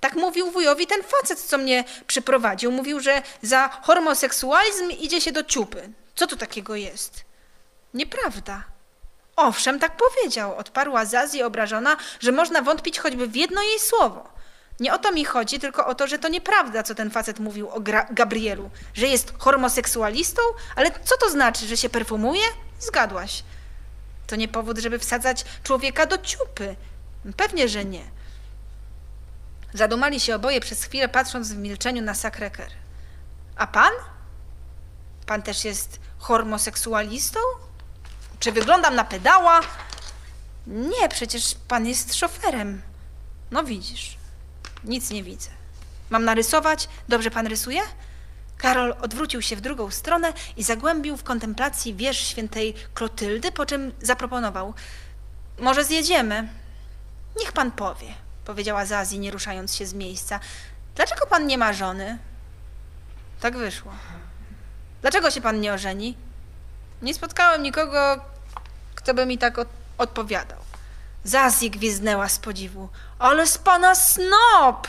[0.00, 2.72] Tak mówił wujowi ten facet, co mnie przyprowadził.
[2.72, 5.92] Mówił, że za homoseksualizm idzie się do ciupy.
[6.14, 7.24] Co tu takiego jest?
[7.94, 8.64] Nieprawda.
[9.36, 14.31] Owszem, tak powiedział, odparła Zazi obrażona, że można wątpić choćby w jedno jej słowo.
[14.82, 17.68] Nie o to mi chodzi, tylko o to, że to nieprawda, co ten facet mówił
[17.70, 20.42] o Gra- Gabrielu, że jest homoseksualistą,
[20.76, 22.42] ale co to znaczy, że się perfumuje?
[22.80, 23.44] Zgadłaś.
[24.26, 26.76] To nie powód, żeby wsadzać człowieka do ciupy.
[27.36, 28.04] Pewnie, że nie.
[29.74, 32.70] Zadumali się oboje przez chwilę, patrząc w milczeniu na Sacré-Cœur.
[33.56, 33.92] A pan?
[35.26, 37.40] Pan też jest homoseksualistą?
[38.38, 39.60] Czy wyglądam na pedała?
[40.66, 42.82] Nie, przecież pan jest szoferem.
[43.50, 44.21] No widzisz,
[44.84, 45.50] nic nie widzę.
[46.10, 46.88] Mam narysować?
[47.08, 47.80] Dobrze pan rysuje?
[48.58, 53.92] Karol odwrócił się w drugą stronę i zagłębił w kontemplacji wiersz świętej Klotyldy, po czym
[54.02, 54.74] zaproponował.
[55.58, 56.48] Może zjedziemy?
[57.40, 58.14] Niech pan powie,
[58.44, 60.40] powiedziała Zazi, nie ruszając się z miejsca.
[60.94, 62.18] Dlaczego pan nie ma żony?
[63.40, 63.92] Tak wyszło.
[65.00, 66.16] Dlaczego się pan nie ożeni?
[67.02, 68.16] Nie spotkałem nikogo,
[68.94, 69.68] kto by mi tak od-
[69.98, 70.58] odpowiadał.
[71.24, 72.88] Zazi gwizdnęła z podziwu.
[73.18, 74.88] Ale z pana snob!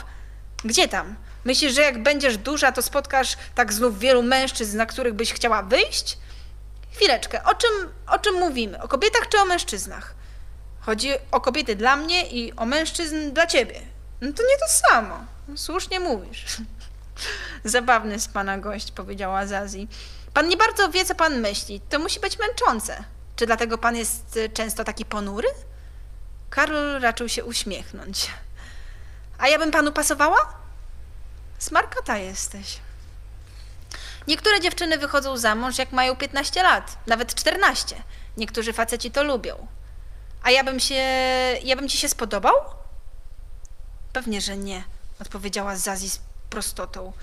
[0.65, 1.15] Gdzie tam?
[1.45, 5.63] Myślisz, że jak będziesz duża, to spotkasz tak znów wielu mężczyzn, na których byś chciała
[5.63, 6.17] wyjść?
[6.91, 7.69] Chwileczkę, o czym,
[8.07, 8.81] o czym mówimy?
[8.81, 10.15] O kobietach czy o mężczyznach?
[10.79, 13.81] Chodzi o kobiety dla mnie i o mężczyzn dla ciebie.
[14.21, 15.25] No to nie to samo.
[15.55, 16.45] Słusznie mówisz.
[17.63, 19.87] Zabawny z pana gość, powiedziała Zazi.
[20.33, 21.81] Pan nie bardzo wie, co pan myśli.
[21.89, 23.03] To musi być męczące.
[23.35, 25.47] Czy dlatego pan jest y, często taki ponury?
[26.53, 28.31] Karol raczył się uśmiechnąć.
[29.37, 30.53] A ja bym panu pasowała?
[31.59, 32.79] Smarkata jesteś.
[34.27, 38.03] Niektóre dziewczyny wychodzą za mąż, jak mają 15 lat, nawet 14.
[38.37, 39.67] Niektórzy faceci to lubią.
[40.43, 41.03] A ja bym się.
[41.63, 42.55] Ja bym ci się spodobał?
[44.13, 44.83] Pewnie, że nie,
[45.19, 47.13] odpowiedziała Zazi z prostotą.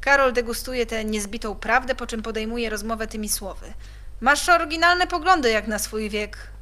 [0.00, 3.72] Karol degustuje tę niezbitą prawdę, po czym podejmuje rozmowę tymi słowy.
[4.20, 6.55] Masz oryginalne poglądy jak na swój wiek.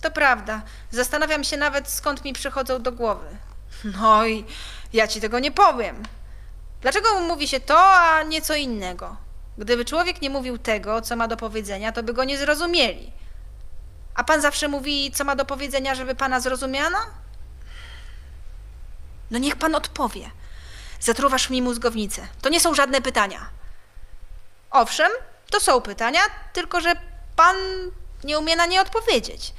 [0.00, 0.62] To prawda.
[0.90, 3.26] Zastanawiam się nawet, skąd mi przychodzą do głowy.
[3.84, 4.44] No i
[4.92, 6.02] ja ci tego nie powiem.
[6.80, 9.16] Dlaczego mówi się to, a nie co innego?
[9.58, 13.12] Gdyby człowiek nie mówił tego, co ma do powiedzenia, to by go nie zrozumieli.
[14.14, 16.98] A pan zawsze mówi, co ma do powiedzenia, żeby pana zrozumiano?
[19.30, 20.30] No niech pan odpowie.
[21.00, 22.26] Zatruwasz mi mózgownicę.
[22.42, 23.48] To nie są żadne pytania.
[24.70, 25.10] Owszem,
[25.50, 26.20] to są pytania,
[26.52, 26.92] tylko że
[27.36, 27.56] pan
[28.24, 29.52] nie umie na nie odpowiedzieć.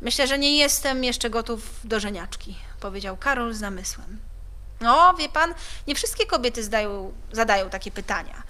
[0.00, 4.20] Myślę, że nie jestem jeszcze gotów do żeniaczki, powiedział Karol z namysłem.
[4.80, 5.54] No, wie pan,
[5.86, 8.42] nie wszystkie kobiety zdają, zadają takie pytania.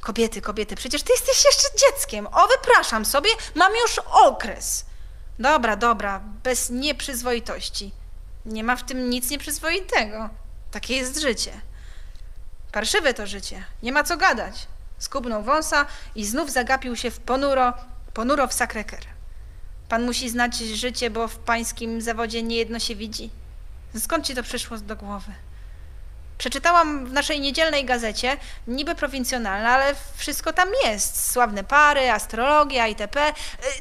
[0.00, 2.26] Kobiety, kobiety, przecież ty jesteś jeszcze dzieckiem.
[2.26, 4.84] O, wypraszam sobie, mam już okres.
[5.38, 7.92] Dobra, dobra, bez nieprzyzwoitości.
[8.46, 10.30] Nie ma w tym nic nieprzyzwoitego.
[10.70, 11.60] Takie jest życie.
[12.72, 14.66] Parszywe to życie, nie ma co gadać.
[14.98, 17.72] Skubnął wąsa i znów zagapił się w ponuro,
[18.14, 19.13] ponuro w sakreker.
[19.94, 23.30] Pan musi znać życie, bo w pańskim zawodzie niejedno się widzi.
[23.98, 25.32] Skąd ci to przyszło do głowy?
[26.38, 28.36] Przeczytałam w naszej niedzielnej gazecie,
[28.66, 31.30] niby prowincjonalna, ale wszystko tam jest.
[31.32, 33.32] Sławne pary, astrologia itp.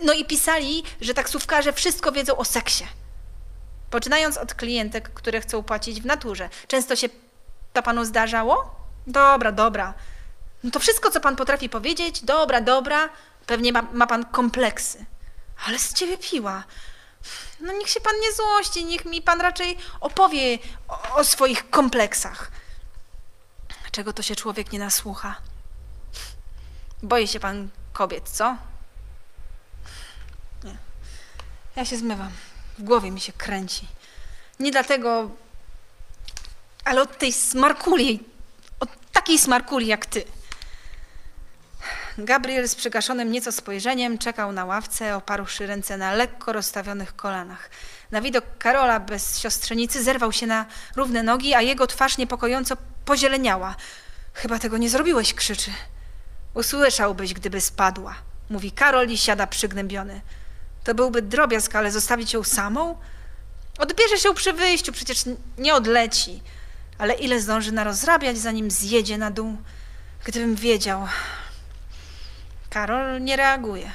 [0.03, 2.85] No i pisali, że taksówkarze wszystko wiedzą o seksie.
[3.89, 6.49] Poczynając od klientek, które chcą płacić w naturze.
[6.67, 7.09] Często się
[7.73, 8.75] to panu zdarzało?
[9.07, 9.93] Dobra, dobra.
[10.63, 13.09] No to wszystko, co pan potrafi powiedzieć, dobra, dobra,
[13.45, 15.05] pewnie ma, ma pan kompleksy.
[15.65, 16.63] Ale z ciebie piła.
[17.59, 22.51] No niech się pan nie złości, niech mi pan raczej opowie o, o swoich kompleksach.
[23.91, 25.35] Czego to się człowiek nie nasłucha?
[27.03, 28.57] Boi się pan kobiet, co?
[30.63, 30.77] Nie.
[31.75, 32.31] Ja się zmywam.
[32.77, 33.87] W głowie mi się kręci.
[34.59, 35.29] Nie dlatego,
[36.85, 38.23] ale od tej smarkuli,
[38.79, 40.25] od takiej smarkuli jak ty.
[42.17, 47.69] Gabriel z przygaszonym nieco spojrzeniem czekał na ławce, oparłszy ręce na lekko rozstawionych kolanach.
[48.11, 53.75] Na widok Karola bez siostrzenicy zerwał się na równe nogi, a jego twarz niepokojąco pozieleniała.
[54.33, 55.71] Chyba tego nie zrobiłeś, krzyczy.
[56.53, 58.15] Usłyszałbyś, gdyby spadła,
[58.49, 60.21] mówi Karol i siada przygnębiony.
[60.83, 62.97] To byłby drobiazg, ale zostawić ją samą?
[63.77, 65.23] Odbierze się przy wyjściu, przecież
[65.57, 66.41] nie odleci.
[66.97, 69.57] Ale ile zdąży narozrabiać, zanim zjedzie na dół?
[70.25, 71.07] Gdybym wiedział,
[72.73, 73.91] Karol nie reaguje.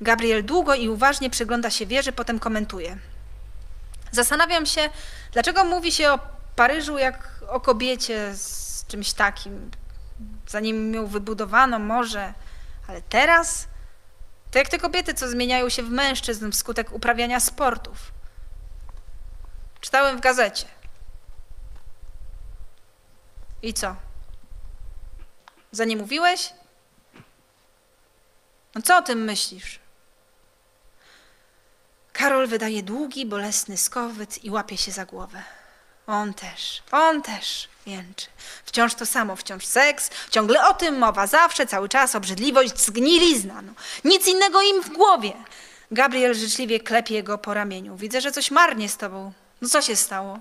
[0.00, 2.96] Gabriel długo i uważnie przygląda się wieży, potem komentuje.
[4.12, 4.90] Zastanawiam się,
[5.32, 6.18] dlaczego mówi się o
[6.56, 9.70] Paryżu jak o kobiecie z czymś takim.
[10.48, 12.34] Zanim ją wybudowano, może,
[12.88, 13.68] ale teraz
[14.50, 18.12] to jak te kobiety, co zmieniają się w mężczyzn wskutek uprawiania sportów.
[19.80, 20.66] Czytałem w gazecie.
[23.62, 23.96] I co?
[25.72, 26.52] Za nie mówiłeś?
[28.74, 29.78] No co o tym myślisz?
[32.12, 35.42] Karol wydaje długi, bolesny skowyt i łapie się za głowę.
[36.06, 38.26] On też, on też jęczy.
[38.64, 43.62] Wciąż to samo, wciąż seks, ciągle o tym mowa, zawsze, cały czas, obrzydliwość, zgnilizna.
[43.62, 43.72] No.
[44.04, 45.32] Nic innego im w głowie.
[45.90, 47.96] Gabriel życzliwie klepie go po ramieniu.
[47.96, 49.32] Widzę, że coś marnie z tobą.
[49.60, 50.38] No co się stało?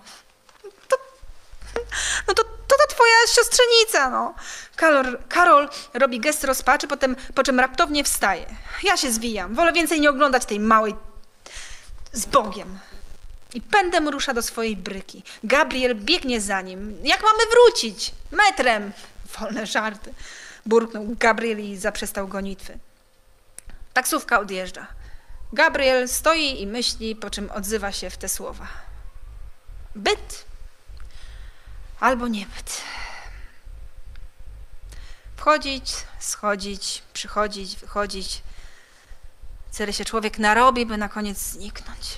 [2.28, 4.34] No to, to ta twoja siostrzenica, no.
[4.76, 8.45] Karol, Karol robi gest rozpaczy, potem, po czym raptownie wstaje.
[8.84, 9.55] Ja się zwijam.
[9.55, 10.95] Wolę więcej nie oglądać tej małej
[12.13, 12.80] z Bogiem.
[13.53, 15.24] I pędem rusza do swojej bryki.
[15.43, 16.97] Gabriel biegnie za nim.
[17.03, 18.11] Jak mamy wrócić?
[18.32, 18.91] Metrem.
[19.39, 20.13] Wolne żarty.
[20.65, 22.78] Burknął Gabriel i zaprzestał gonitwy.
[23.93, 24.88] Taksówka odjeżdża.
[25.53, 28.67] Gabriel stoi i myśli, po czym odzywa się w te słowa.
[29.95, 30.45] Byt
[32.02, 32.82] albo niebyt.
[35.38, 38.41] Wchodzić, schodzić, przychodzić, wychodzić.
[39.78, 42.18] Tyle się człowiek narobi, by na koniec zniknąć.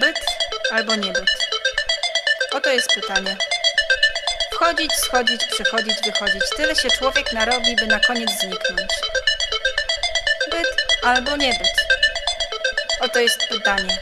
[0.00, 0.20] Byt
[0.72, 1.30] albo niebyt?
[2.52, 3.36] Oto jest pytanie.
[4.52, 6.42] Wchodzić, schodzić, przychodzić, wychodzić.
[6.56, 8.92] Tyle się człowiek narobi, by na koniec zniknąć.
[10.50, 10.66] Byt
[11.02, 11.79] albo niebyt?
[13.00, 13.98] Oto jest pytanie.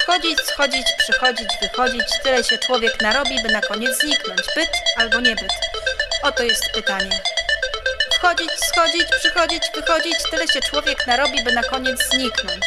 [0.00, 2.06] Wchodzić, schodzić, przychodzić, wychodzić.
[2.22, 4.40] Tyle się człowiek narobi, by na koniec zniknąć.
[4.54, 5.52] Byt albo niebyt?
[6.22, 7.22] Oto jest pytanie.
[8.18, 10.16] Wchodzić, schodzić, przychodzić, wychodzić.
[10.30, 12.64] Tyle się człowiek narobi, by na koniec zniknąć.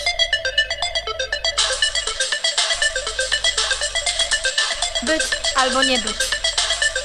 [5.03, 6.17] Byt albo niebyt?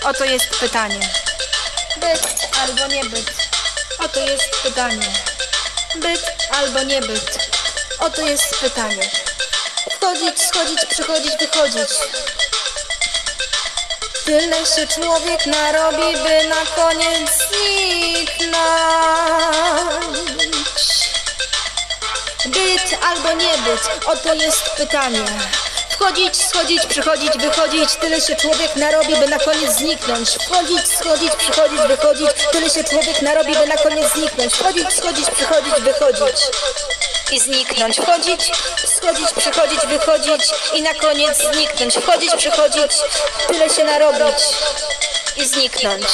[0.05, 1.09] Oto jest pytanie.
[1.97, 3.33] Byt albo niebyt?
[3.99, 5.07] Oto jest pytanie.
[5.97, 7.50] Byt albo niebyt?
[8.01, 9.11] Oto jest pytanie.
[9.91, 11.89] Wchodzić, schodzić, przychodzić, wychodzić.
[14.25, 18.61] Tyle się człowiek narobi, by na koniec zniknąć.
[22.47, 23.81] Byt albo niebyt?
[24.07, 25.25] Oto jest pytanie.
[25.91, 30.29] Wchodzić, schodzić, przychodzić, wychodzić, tyle się człowiek narobi, by na koniec zniknąć.
[30.31, 34.55] Wchodzić, schodzić, przychodzić, wychodzić, tyle się człowiek narobi, by na koniec zniknąć.
[34.55, 36.37] Wchodzić, schodzić, przychodzić, wychodzić.
[37.33, 37.97] I zniknąć.
[37.97, 38.53] Wchodzić,
[38.97, 40.43] schodzić, przychodzić, wychodzić
[40.75, 41.95] i na koniec zniknąć.
[41.95, 42.93] Wchodzić, przychodzić,
[43.49, 44.39] tyle się narobić
[45.37, 46.05] i zniknąć.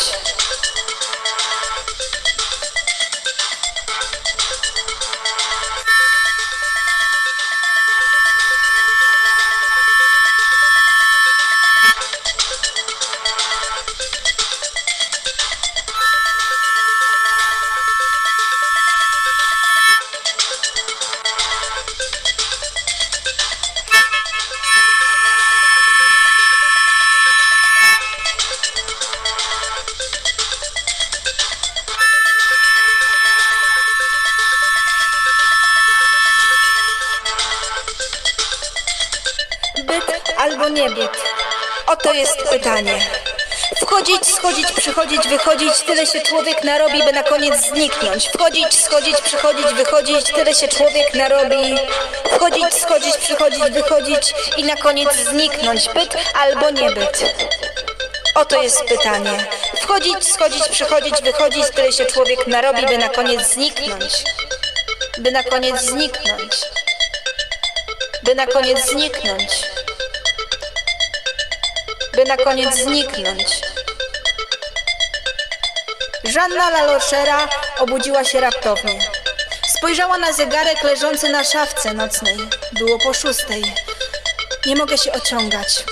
[42.17, 43.01] Jest pytanie.
[43.81, 48.29] Wchodzić, schodzić, przychodzić, wychodzić, tyle się człowiek narobi, by na koniec zniknąć.
[48.29, 51.75] Wchodzić, schodzić, przychodzić, wychodzić, tyle się człowiek narobi.
[52.33, 55.89] Wchodzić, schodzić, przychodzić, wychodzić i na koniec zniknąć.
[55.89, 57.25] Byt albo nie byt?
[58.35, 59.47] Oto jest pytanie.
[59.81, 64.25] Wchodzić, schodzić, przychodzić, wychodzić, tyle się człowiek narobi, by na koniec zniknąć.
[65.19, 66.53] By na koniec zniknąć.
[68.23, 69.66] By na koniec zniknąć.
[72.17, 73.47] By na koniec zniknąć.
[76.25, 77.49] Żanna Laloszera
[77.79, 78.99] obudziła się raptownie.
[79.79, 82.37] Spojrzała na zegarek leżący na szafce nocnej.
[82.73, 83.75] Było po szóstej.
[84.67, 85.85] Nie mogę się ociągać.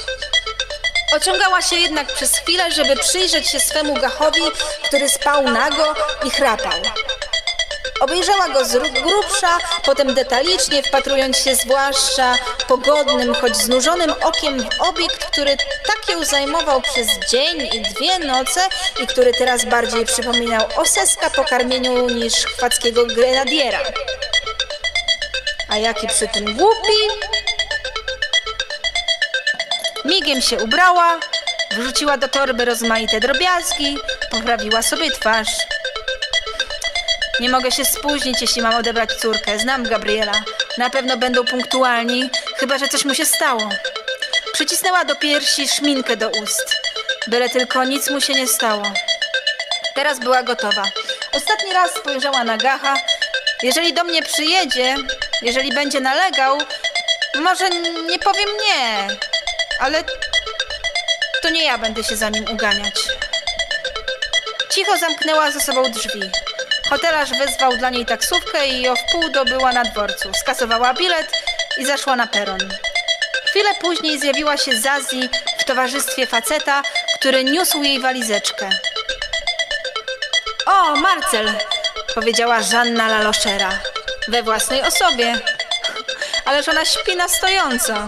[1.17, 4.43] Ociągała się jednak przez chwilę, żeby przyjrzeć się swemu gachowi,
[4.85, 5.95] który spał nago
[6.27, 6.81] i chrapał.
[8.01, 12.35] Obejrzała go z grubsza, potem detalicznie, wpatrując się zwłaszcza
[12.69, 18.61] pogodnym, choć znużonym okiem w obiekt, który tak ją zajmował przez dzień i dwie noce
[19.03, 23.81] i który teraz bardziej przypominał oseska po karmieniu niż chwackiego grenadiera.
[25.69, 27.31] A jaki przy tym głupi,
[30.05, 31.21] Migiem się ubrała,
[31.71, 33.99] wrzuciła do torby rozmaite drobiazgi,
[34.31, 35.49] poprawiła sobie twarz.
[37.41, 39.59] Nie mogę się spóźnić, jeśli mam odebrać córkę.
[39.59, 40.33] Znam Gabriela.
[40.79, 43.69] Na pewno będą punktualni, chyba że coś mu się stało.
[44.53, 46.77] Przycisnęła do piersi szminkę do ust.
[47.27, 48.83] Byle tylko nic mu się nie stało.
[49.95, 50.85] Teraz była gotowa.
[51.33, 52.95] Ostatni raz spojrzała na Gacha.
[53.63, 54.97] Jeżeli do mnie przyjedzie,
[55.43, 56.59] jeżeli będzie nalegał,
[57.35, 57.71] może
[58.09, 59.09] nie powiem nie,
[59.81, 60.05] ale
[61.43, 62.95] to nie ja będę się za nim uganiać.
[64.71, 66.31] Cicho zamknęła ze sobą drzwi.
[66.95, 70.35] Hotelarz wezwał dla niej taksówkę i o wpół dobyła na dworcu.
[70.35, 71.33] Skasowała bilet
[71.79, 72.59] i zaszła na peron.
[73.47, 75.29] Chwilę później zjawiła się Zazi
[75.59, 76.83] w towarzystwie faceta,
[77.15, 78.71] który niósł jej walizeczkę.
[80.67, 81.53] O, Marcel,
[82.15, 83.79] powiedziała Żanna Laloszera.
[84.29, 85.35] We własnej osobie.
[86.45, 88.07] Ależ ona śpi na stojąco.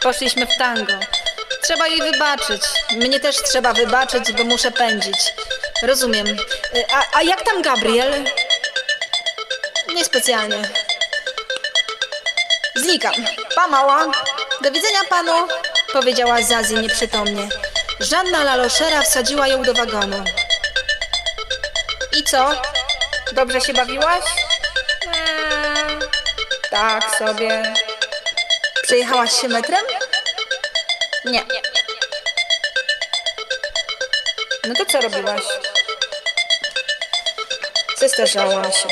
[0.00, 0.92] Poszliśmy w tango.
[1.62, 2.62] Trzeba jej wybaczyć.
[2.90, 5.34] Mnie też trzeba wybaczyć, bo muszę pędzić.
[5.82, 6.26] Rozumiem.
[6.74, 8.24] Y, A, a jak tam Gabriel?
[9.94, 10.62] Niespecjalnie.
[12.76, 13.14] Znikam.
[13.54, 14.06] Pa mała.
[14.60, 15.48] Do widzenia panu,
[15.92, 17.48] powiedziała Zazi nieprzytomnie.
[18.00, 20.24] Żanna Laloszera wsadziła ją do wagonu.
[22.18, 22.50] I co?
[23.32, 24.24] Dobrze się bawiłaś?
[25.06, 25.98] Eee,
[26.70, 27.74] tak sobie.
[28.82, 29.84] Przejechałaś się metrem?
[31.24, 31.42] Nie.
[34.68, 35.42] No to co robiłaś?
[37.98, 38.88] Zestarzałam się.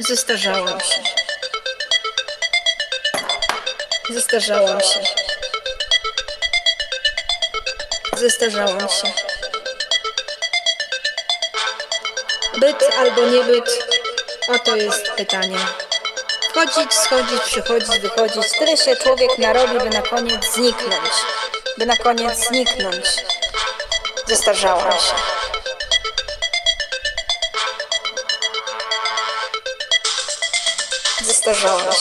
[0.00, 1.02] Zestarzałam się.
[4.10, 5.00] Zestarzałam się.
[8.16, 9.12] Zestarzałam się.
[12.58, 13.70] Byt albo niebyt?
[14.48, 15.58] Oto jest pytanie.
[16.50, 18.52] Wchodzić, schodzić, przychodzić, wychodzić.
[18.58, 21.10] Tyle się człowiek narobi, by na koniec zniknąć.
[21.78, 23.06] By na koniec zniknąć.
[24.26, 25.31] Zestarzałam się.
[31.52, 31.92] Zestarzałam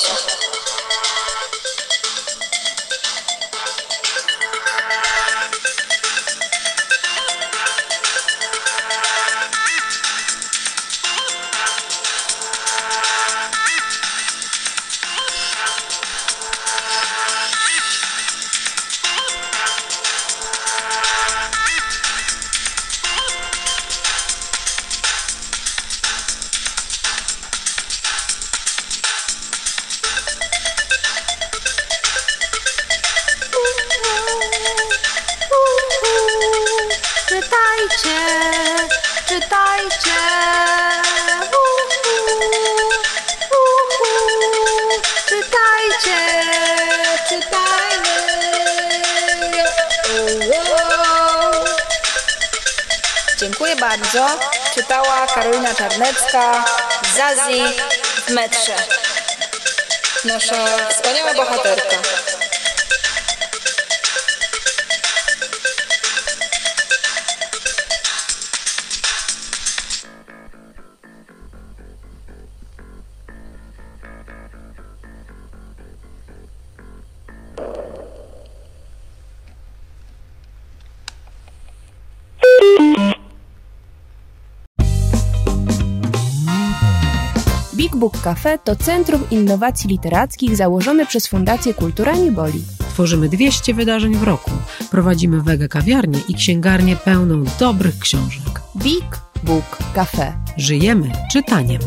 [88.44, 92.64] Cafe to Centrum Innowacji Literackich założone przez Fundację Kultura Nie Boli.
[92.90, 94.52] Tworzymy 200 wydarzeń w roku.
[94.92, 98.62] Prowadzimy wege kawiarnię i księgarnię pełną dobrych książek.
[98.78, 100.34] Big Book Cafe.
[100.58, 101.82] Żyjemy czytaniem.